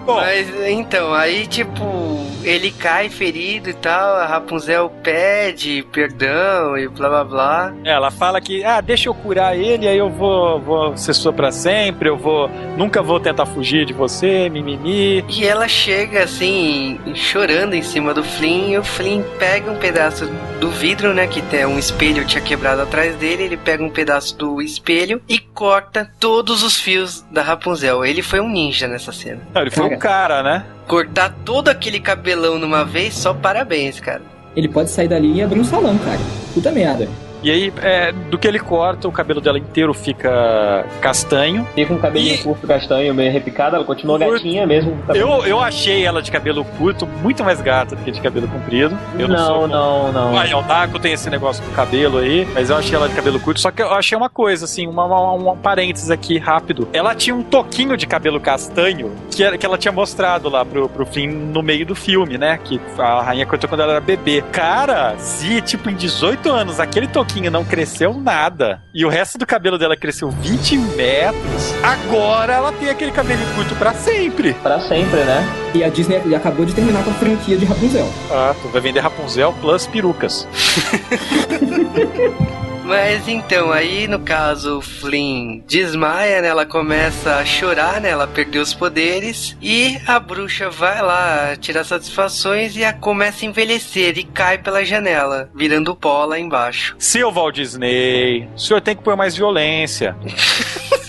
[0.06, 6.88] Bom, Mas então, aí tipo, ele cai ferido e tal, a Rapunzel pede perdão e
[6.88, 7.74] blá blá blá.
[7.84, 11.52] ela fala que, ah, deixa eu curar ele, aí eu vou, vou ser sua pra
[11.52, 15.24] sempre, eu vou, nunca vou tentar fugir de você, mimimi.
[15.30, 20.30] E ela chega assim, chorando em cima do Flynn, e o Flynn pega um pedaço
[20.60, 21.28] do vidro, né?
[21.28, 25.40] Que tem um espelho tinha quebrado atrás dele, ele pega um pedaço do espelho e
[25.40, 28.06] corta todos os fios da Rapunzel.
[28.06, 29.42] Ele foi um ninja nessa cena.
[29.54, 30.66] Não, ele foi um cara, né?
[30.92, 34.22] Cortar todo aquele cabelão numa vez, só parabéns, cara.
[34.54, 36.20] Ele pode sair dali e abrir um salão, cara.
[36.54, 37.08] Puta merda.
[37.44, 41.68] E aí, é, do que ele corta, o cabelo dela inteiro fica castanho.
[41.74, 44.34] Fica um cabelinho E- curto, castanho, meio repicado, ela continua Curto.
[44.34, 44.92] gatinha mesmo.
[44.92, 48.12] com o cabelo- Eu, eu achei ela de cabelo curto muito mais gata do que
[48.12, 48.98] de cabelo comprido.
[49.18, 50.60] Eu não, sou não, não, não.
[50.60, 53.60] O Taco tem esse negócio com cabelo aí, mas eu achei ela de cabelo curto.
[53.60, 56.88] Só que eu achei uma coisa, assim, uma, uma, um parênteses aqui rápido.
[56.94, 60.88] Ela tinha um toquinho de cabelo castanho que, era- que ela tinha mostrado lá pro,
[60.90, 62.60] pro Flynn no meio do filme, né?
[62.64, 64.44] Que a rainha cortou quando ela era bebê.
[64.52, 69.46] Cara, se, tipo, em 18 anos aquele toquinho não cresceu nada e o resto do
[69.46, 74.54] cabelo dela cresceu 20 metros, agora ela tem aquele cabelinho curto pra sempre.
[74.56, 75.48] Pra sempre, né?
[75.74, 78.08] E a Disney acabou de terminar com a franquia de Rapunzel.
[78.30, 80.48] Ah, tu vai vender Rapunzel plus perucas.
[82.92, 86.50] Mas então, aí no caso, o Flynn desmaia, né?
[86.50, 88.10] Ela começa a chorar, né?
[88.10, 89.56] Ela perdeu os poderes.
[89.62, 94.84] E a bruxa vai lá tirar satisfações e a começa a envelhecer e cai pela
[94.84, 96.94] janela, virando pó lá embaixo.
[97.00, 100.14] Seu Walt Disney, o senhor tem que pôr mais violência.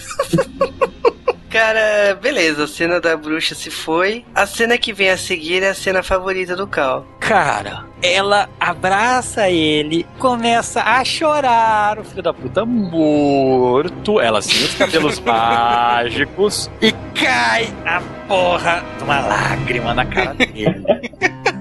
[1.53, 4.25] Cara, beleza, a cena da bruxa se foi.
[4.35, 7.07] A cena que vem a seguir é a cena favorita do Cal.
[7.21, 14.19] Cara, ela abraça ele, começa a chorar, o filho da puta morto.
[14.19, 20.83] Ela sem os cabelos mágicos e cai a porra de uma lágrima na cara dele.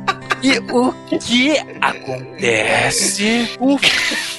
[0.43, 3.55] E o que acontece?
[3.59, 3.77] O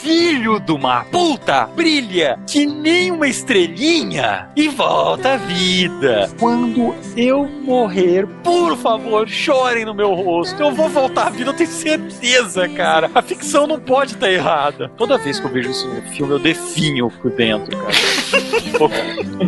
[0.03, 6.29] filho de uma puta brilha que nem uma estrelinha e volta à vida.
[6.41, 10.61] Quando eu morrer, por favor, chorem no meu rosto.
[10.61, 13.09] Eu vou voltar à vida, eu tenho certeza, cara.
[13.15, 14.91] A ficção não pode estar errada.
[14.97, 17.93] Toda vez que eu vejo no filme, eu definho por dentro, cara.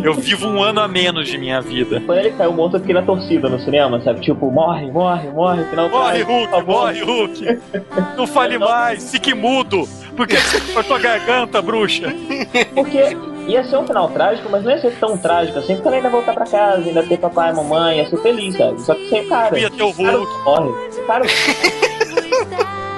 [0.03, 2.01] Eu vivo um ano a menos de minha vida.
[2.05, 4.21] Quando ele caiu morto, eu fiquei na torcida no cinema, sabe?
[4.21, 7.59] Tipo, morre, morre, morre, final Morre, Hulk, morre, Hulk.
[8.15, 9.87] Não fale mais, fique mudo.
[10.15, 12.13] Por que você cortou a garganta, bruxa?
[12.73, 13.17] Porque
[13.47, 16.09] ia ser um final trágico, mas não ia ser tão trágico assim, porque ela ainda
[16.09, 18.81] voltar pra casa, ainda ter papai e mamãe, ia ser feliz, sabe?
[18.81, 19.59] Só que sem cara.
[19.59, 20.43] Ia ter o O cara Hulk.
[20.45, 20.71] morre.
[21.07, 21.23] Cara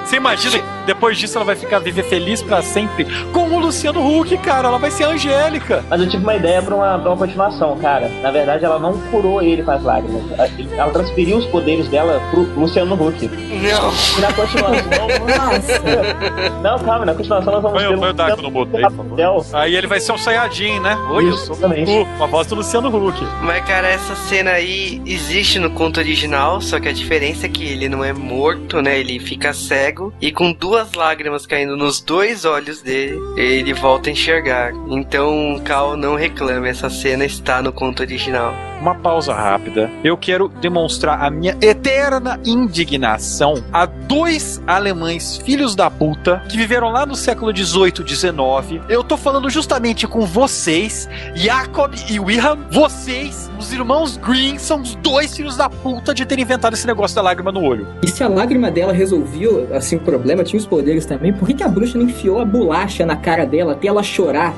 [0.04, 4.36] Você imagina depois disso ela vai ficar viver feliz pra sempre com o Luciano Huck,
[4.38, 4.68] cara.
[4.68, 5.84] Ela vai ser a Angélica.
[5.88, 8.08] Mas eu tive uma ideia pra uma, pra uma continuação, cara.
[8.22, 10.22] Na verdade, ela não curou ele com as lágrimas.
[10.76, 13.28] Ela transferiu os poderes dela pro Luciano Huck.
[13.28, 13.92] Não.
[14.18, 15.08] E na continuação.
[16.62, 18.82] não, calma, na continuação nós vamos Põe ter o- põe o Dark no mudo aí,
[18.84, 19.18] por favor.
[19.20, 19.58] Rapunzel.
[19.60, 20.96] Aí ele vai ser um Sayajin, né?
[21.10, 23.18] Oi, eu Isso, sou o a voz do Luciano Huck.
[23.42, 27.64] Mas, cara, essa cena aí existe no conto original, só que a diferença é que
[27.64, 28.98] ele não é morto, né?
[28.98, 34.12] Ele fica cego e com duas lágrimas caindo nos dois olhos dele, ele volta a
[34.12, 34.72] enxergar.
[34.88, 38.54] Então, Cal, não reclame, essa cena está no conto original.
[38.80, 39.90] Uma pausa rápida.
[40.04, 46.90] Eu quero demonstrar a minha eterna indignação a dois alemães filhos da puta que viveram
[46.90, 48.80] lá no século 18, 19.
[48.88, 52.60] Eu tô falando justamente com vocês, Jacob e Wilhelm.
[52.70, 57.16] Vocês, os irmãos Green, são os dois filhos da puta de ter inventado esse negócio
[57.16, 57.86] da lágrima no olho.
[58.00, 61.54] E se a lágrima dela resolvia, assim, o problema, tinha os poderes também, por que,
[61.54, 64.54] que a bruxa não enfiou a bolacha na cara dela até ela chorar?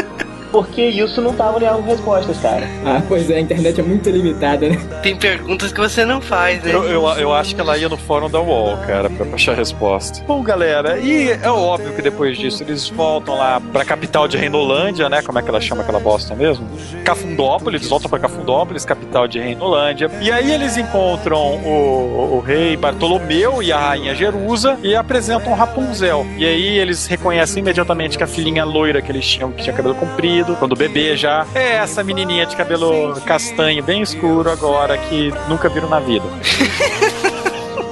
[0.50, 2.66] Porque isso não tava em respostas, cara.
[2.84, 4.78] Ah, pois é, a internet é muito limitada, né?
[5.02, 6.72] Tem perguntas que você não faz, né?
[6.72, 9.54] Eu, eu, eu acho que ela ia no fórum da UOL, cara, pra achar a
[9.54, 10.22] resposta.
[10.26, 15.08] Bom, galera, e é óbvio que depois disso eles voltam lá pra capital de Reinolândia,
[15.08, 15.22] né?
[15.22, 16.66] Como é que ela chama aquela bosta mesmo?
[17.04, 20.10] Cafundópolis, eles voltam pra Cafundópolis, capital de Reinolândia.
[20.20, 26.26] E aí eles encontram o, o rei Bartolomeu e a rainha Jerusa e apresentam Rapunzel.
[26.36, 29.94] E aí eles reconhecem imediatamente que a filhinha loira que eles tinham, que tinha cabelo
[29.94, 35.68] comprido, quando bebê já, é essa menininha de cabelo castanho, bem escuro agora, que nunca
[35.68, 36.24] viram na vida.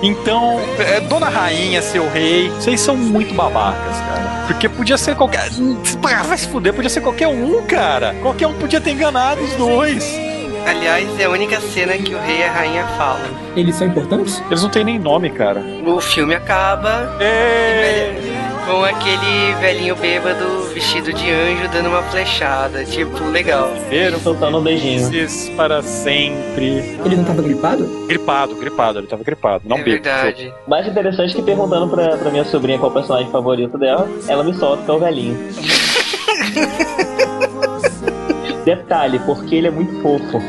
[0.01, 4.45] Então, é, Dona Rainha, seu rei, vocês são muito babacas, cara.
[4.47, 5.49] Porque podia ser qualquer.
[6.05, 8.15] Ah, Vai se fuder, podia ser qualquer um, cara.
[8.23, 10.09] Qualquer um podia ter enganado os dois.
[10.65, 13.27] Aliás, é a única cena que o rei e a rainha falam.
[13.57, 14.41] Eles são importantes?
[14.49, 15.65] Eles não têm nem nome, cara.
[15.85, 18.15] O filme acaba É.
[18.69, 22.85] com aquele velhinho bêbado vestido de anjo dando uma flechada.
[22.85, 23.71] Tipo, legal.
[23.89, 25.09] Viram Soltando um beijinho.
[25.57, 26.99] para sempre.
[27.05, 27.87] Ele não tava gripado?
[28.07, 29.65] Gripado, gripado, ele tava gripado.
[29.67, 30.03] Não é bebo.
[30.03, 30.53] verdade.
[30.67, 34.53] Mais interessante que perguntando pra, pra minha sobrinha qual o personagem favorito dela, ela me
[34.55, 35.39] solta que é o velhinho.
[38.65, 40.43] Detalhe, porque ele é muito fofo.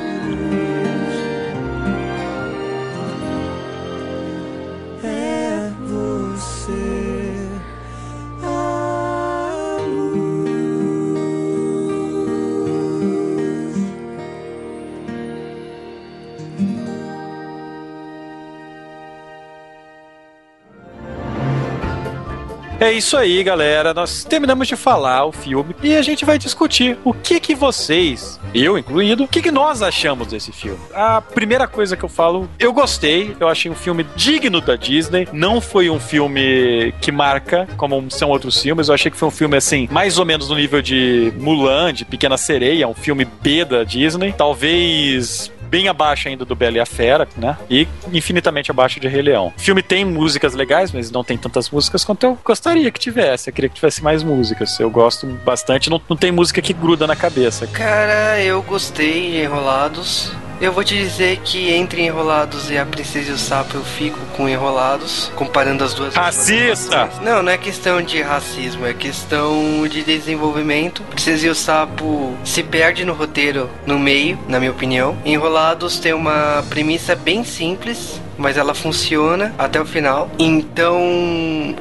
[22.90, 23.94] É isso aí, galera.
[23.94, 28.40] Nós terminamos de falar o filme e a gente vai discutir o que que vocês,
[28.52, 30.80] eu incluído, o que que nós achamos desse filme.
[30.92, 35.28] A primeira coisa que eu falo, eu gostei, eu achei um filme digno da Disney.
[35.32, 38.88] Não foi um filme que marca, como são outros filmes.
[38.88, 42.04] Eu achei que foi um filme assim, mais ou menos no nível de Mulan, de
[42.04, 44.34] Pequena Sereia, um filme B da Disney.
[44.36, 47.58] Talvez bem abaixo ainda do Bela e a Fera, né?
[47.70, 49.54] E infinitamente abaixo de Rei Leão.
[49.56, 53.50] O filme tem músicas legais, mas não tem tantas músicas quanto eu gostaria que tivesse.
[53.50, 54.80] Eu queria que tivesse mais músicas.
[54.80, 57.68] Eu gosto bastante, não, não tem música que gruda na cabeça.
[57.68, 60.32] Cara, eu gostei de Enrolados.
[60.62, 64.20] Eu vou te dizer que entre Enrolados e A Princesa e o Sapo eu fico
[64.36, 66.14] com Enrolados, comparando as duas.
[66.14, 67.10] Racista!
[67.22, 71.02] Não, não é questão de racismo, é questão de desenvolvimento.
[71.04, 75.18] Princesa e o Sapo se perde no roteiro no meio, na minha opinião.
[75.24, 80.30] Enrolados tem uma premissa bem simples, mas ela funciona até o final.
[80.40, 81.00] Então,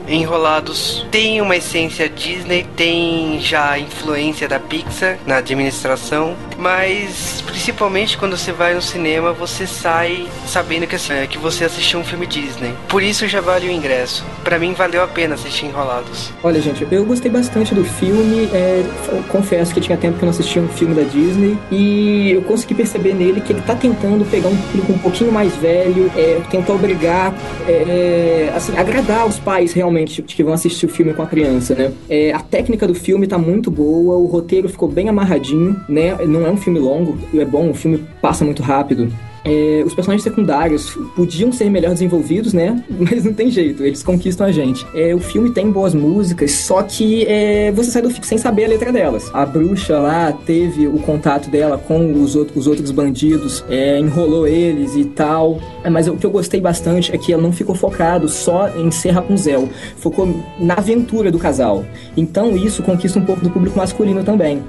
[0.06, 8.18] Enrolados tem uma essência Disney, tem já a influência da Pixar na administração, mas principalmente
[8.18, 12.26] quando você vai no cinema, você sai sabendo que, assim, que você assistiu um filme
[12.26, 12.74] Disney.
[12.88, 14.24] Por isso já vale o ingresso.
[14.42, 16.32] Pra mim valeu a pena assistir Enrolados.
[16.42, 18.48] Olha, gente, eu gostei bastante do filme.
[18.52, 18.84] é,
[19.28, 21.56] confesso que tinha tempo que eu não assistia um filme da Disney.
[21.70, 25.54] E eu consegui perceber nele que ele tá tentando pegar um público um pouquinho mais
[25.56, 27.34] velho, é, tentar obrigar,
[27.66, 31.92] é, assim, agradar os pais realmente que vão assistir o filme com a criança, né?
[32.08, 36.16] É, a técnica do filme tá muito boa, o roteiro ficou bem amarradinho, né?
[36.26, 39.12] Não é um filme longo, é bom, o filme passa muito rápido.
[39.44, 42.82] É, os personagens secundários podiam ser melhor desenvolvidos, né?
[42.90, 44.86] Mas não tem jeito, eles conquistam a gente.
[44.94, 48.64] É, o filme tem boas músicas, só que é, você sai do filme sem saber
[48.64, 49.30] a letra delas.
[49.32, 54.46] A bruxa lá teve o contato dela com os, outros- os outros bandidos, é, enrolou
[54.46, 55.58] eles e tal.
[55.90, 59.10] Mas o que eu gostei bastante é que ela não ficou focado só em ser
[59.10, 60.28] Rapunzel, focou
[60.58, 61.84] na aventura do casal.
[62.16, 64.62] Então isso conquista um pouco do público masculino também.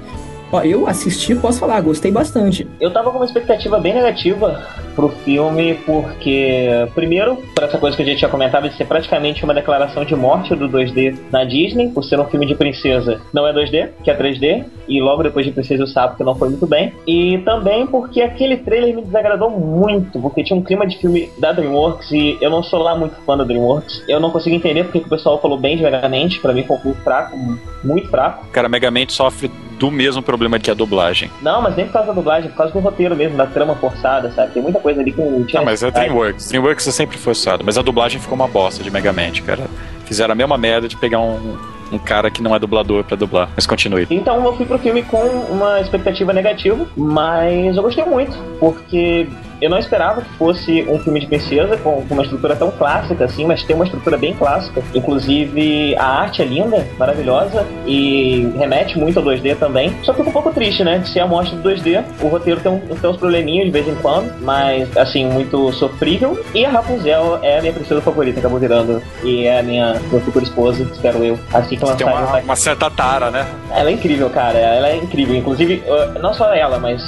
[0.52, 2.66] Ó, eu assisti, posso falar, gostei bastante.
[2.80, 4.66] Eu tava com uma expectativa bem negativa
[4.96, 9.44] pro filme porque, primeiro, por essa coisa que a gente tinha comentado de ser praticamente
[9.44, 13.46] uma declaração de morte do 2D na Disney, por ser um filme de princesa, não
[13.46, 16.34] é 2D, que é 3D, e logo depois de Princesa e o Sapo, que não
[16.34, 16.92] foi muito bem.
[17.06, 21.52] E também porque aquele trailer me desagradou muito, porque tinha um clima de filme da
[21.52, 24.04] DreamWorks e eu não sou lá muito fã da DreamWorks.
[24.08, 26.76] Eu não consigo entender porque que o pessoal falou bem de Megamente, pra mim foi
[26.76, 27.36] um filme fraco,
[27.84, 28.46] muito fraco.
[28.48, 31.30] Cara, Megamente sofre do mesmo problema que a dublagem.
[31.42, 34.30] Não, mas nem por causa da dublagem, por causa do roteiro mesmo, da trama forçada,
[34.32, 34.52] sabe?
[34.52, 35.60] Tem muita coisa ali que não tinha.
[35.60, 36.48] Não, mas é DreamWorks.
[36.48, 39.64] DreamWorks é sempre forçado, mas a dublagem ficou uma bosta de Megamente, cara.
[40.04, 41.56] Fizeram a mesma merda de pegar um,
[41.92, 43.48] um cara que não é dublador pra dublar.
[43.54, 44.06] Mas continue.
[44.10, 49.28] Então eu fui pro filme com uma expectativa negativa, mas eu gostei muito, porque
[49.60, 53.24] eu não esperava que fosse um filme de princesa com, com uma estrutura tão clássica
[53.24, 54.82] assim, mas tem uma estrutura bem clássica.
[54.94, 59.94] Inclusive, a arte é linda, maravilhosa e remete muito ao 2D também.
[60.02, 60.98] Só que eu um pouco triste, né?
[60.98, 62.02] De ser a mostra do 2D.
[62.22, 66.42] O roteiro tem, um, tem uns probleminhas de vez em quando, mas assim, muito sofrível.
[66.54, 69.02] E a Rapunzel é a minha princesa favorita, acabou virando.
[69.22, 71.38] E é a minha, minha futura esposa, espero eu.
[71.52, 73.46] Assim que Tem uma, uma certa tara, né?
[73.74, 74.58] Ela é incrível, cara.
[74.58, 75.34] Ela é incrível.
[75.34, 75.82] Inclusive,
[76.20, 77.02] não só ela, mas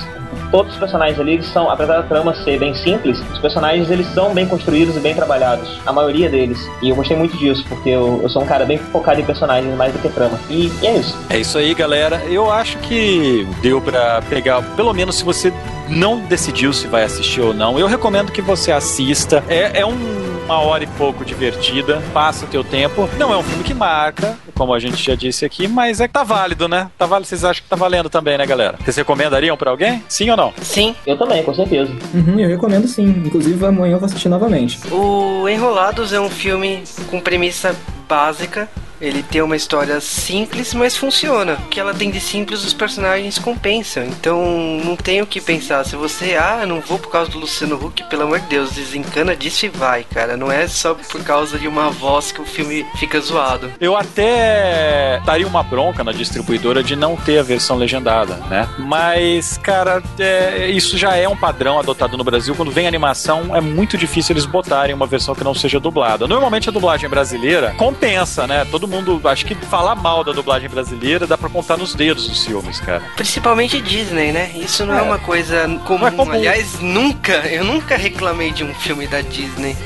[0.52, 4.06] todos os personagens ali eles são, apesar da trama ser bem simples, os personagens eles
[4.14, 5.80] são bem construídos e bem trabalhados.
[5.84, 6.58] A maioria deles.
[6.82, 9.74] E eu gostei muito disso, porque eu, eu sou um cara bem focado em personagens
[9.76, 10.38] mais do que trama.
[10.48, 11.18] E, e é isso.
[11.30, 12.22] É isso aí, galera.
[12.26, 15.52] Eu acho que deu pra pegar, pelo menos se você
[15.88, 19.42] não decidiu se vai assistir ou não, eu recomendo que você assista.
[19.48, 23.08] É, é um uma hora e pouco divertida, passa o teu tempo.
[23.16, 26.12] Não é um filme que marca, como a gente já disse aqui, mas é que
[26.12, 26.90] tá válido, né?
[26.98, 28.76] Tá válido, vocês acham que tá valendo também, né, galera?
[28.84, 30.04] Vocês recomendariam pra alguém?
[30.08, 30.52] Sim ou não?
[30.60, 30.94] Sim.
[31.06, 31.90] Eu também, com certeza.
[32.12, 33.22] Uhum, eu recomendo sim.
[33.24, 34.78] Inclusive amanhã eu vou assistir novamente.
[34.92, 37.74] O Enrolados é um filme com premissa
[38.06, 38.68] básica.
[39.02, 41.54] Ele tem uma história simples, mas funciona.
[41.54, 44.04] O que ela tem de simples, os personagens compensam.
[44.04, 45.84] Então não tem o que pensar.
[45.84, 49.34] Se você, ah, não vou por causa do Luciano Huck, pelo amor de Deus, desencana
[49.34, 50.36] disso e vai, cara.
[50.36, 53.72] Não é só por causa de uma voz que o filme fica zoado.
[53.80, 58.68] Eu até daria uma bronca na distribuidora de não ter a versão legendada, né?
[58.78, 62.54] Mas, cara, é, isso já é um padrão adotado no Brasil.
[62.54, 66.28] Quando vem animação, é muito difícil eles botarem uma versão que não seja dublada.
[66.28, 68.64] Normalmente a dublagem brasileira compensa, né?
[68.70, 72.44] Todo mundo, acho que falar mal da dublagem brasileira dá pra contar nos dedos os
[72.44, 73.02] filmes, cara.
[73.16, 74.50] Principalmente Disney, né?
[74.54, 75.02] Isso não é, É.
[75.02, 75.98] uma coisa comum.
[76.00, 76.32] Não é comum.
[76.32, 79.76] Aliás, nunca, eu nunca reclamei de um filme da Disney.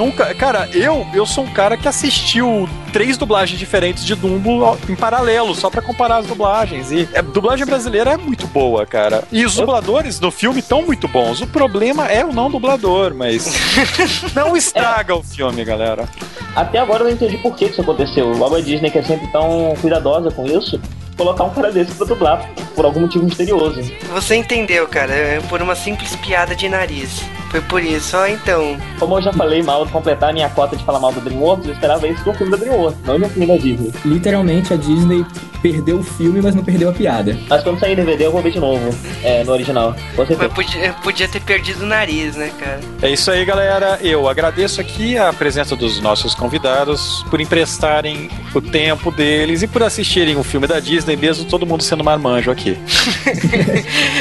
[0.00, 4.96] Nunca, cara, eu eu sou um cara que assistiu três dublagens diferentes de Dumbo em
[4.96, 6.90] paralelo, só pra comparar as dublagens.
[6.90, 9.24] E a dublagem brasileira é muito boa, cara.
[9.30, 11.42] E os dubladores no filme estão muito bons.
[11.42, 13.52] O problema é o não dublador, mas
[14.34, 16.08] não estraga o filme, galera.
[16.56, 18.32] Até agora eu não entendi por que que isso aconteceu.
[18.32, 20.80] Logo a Disney, que é sempre tão cuidadosa com isso,
[21.20, 23.78] colocar um cara desse pra dublar por algum motivo misterioso.
[24.14, 25.12] Você entendeu, cara?
[25.12, 27.20] É por uma simples piada de nariz.
[27.50, 28.76] Foi por isso, ó, então.
[28.98, 31.66] Como eu já falei mal de completar a minha cota de falar mal do DreamWorks,
[31.66, 33.92] eu esperava isso de um filme da DreamWorks, não de um filme da Disney.
[34.04, 35.26] Literalmente a Disney
[35.60, 37.36] perdeu o filme, mas não perdeu a piada.
[37.48, 39.94] Mas quando sair DVD eu vou ver de novo, é, no original.
[40.14, 40.42] Certeza.
[40.44, 42.80] Mas podia, podia ter perdido o nariz, né, cara?
[43.02, 43.98] É isso aí, galera.
[44.00, 49.82] Eu agradeço aqui a presença dos nossos convidados por emprestarem o tempo deles e por
[49.82, 52.76] assistirem o filme da Disney, mesmo todo mundo sendo marmanjo aqui.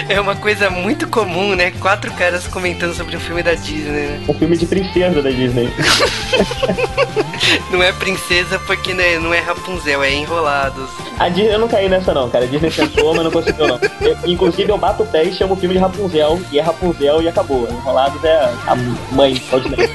[0.10, 1.72] É uma coisa muito comum, né?
[1.80, 4.22] Quatro caras comentando sobre um filme da Disney, né?
[4.28, 5.70] Um filme de princesa da Disney.
[7.72, 10.90] Não é princesa porque não é, não é Rapunzel, é Enrolados.
[11.20, 12.46] A Disney, eu não caí nessa não, cara.
[12.46, 13.80] A Disney tentou, mas não conseguiu não.
[14.02, 17.22] Eu- inclusive eu bato o pé e chamo o filme de Rapunzel, e é Rapunzel
[17.22, 17.68] e acabou.
[17.70, 18.76] Enrolados é a
[19.12, 19.90] mãe da Disney.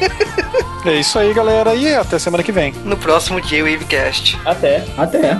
[0.86, 1.74] É isso aí, galera.
[1.74, 2.72] E até semana que vem.
[2.84, 4.38] No próximo J-Wavecast.
[4.44, 4.84] Até.
[4.96, 5.38] Até.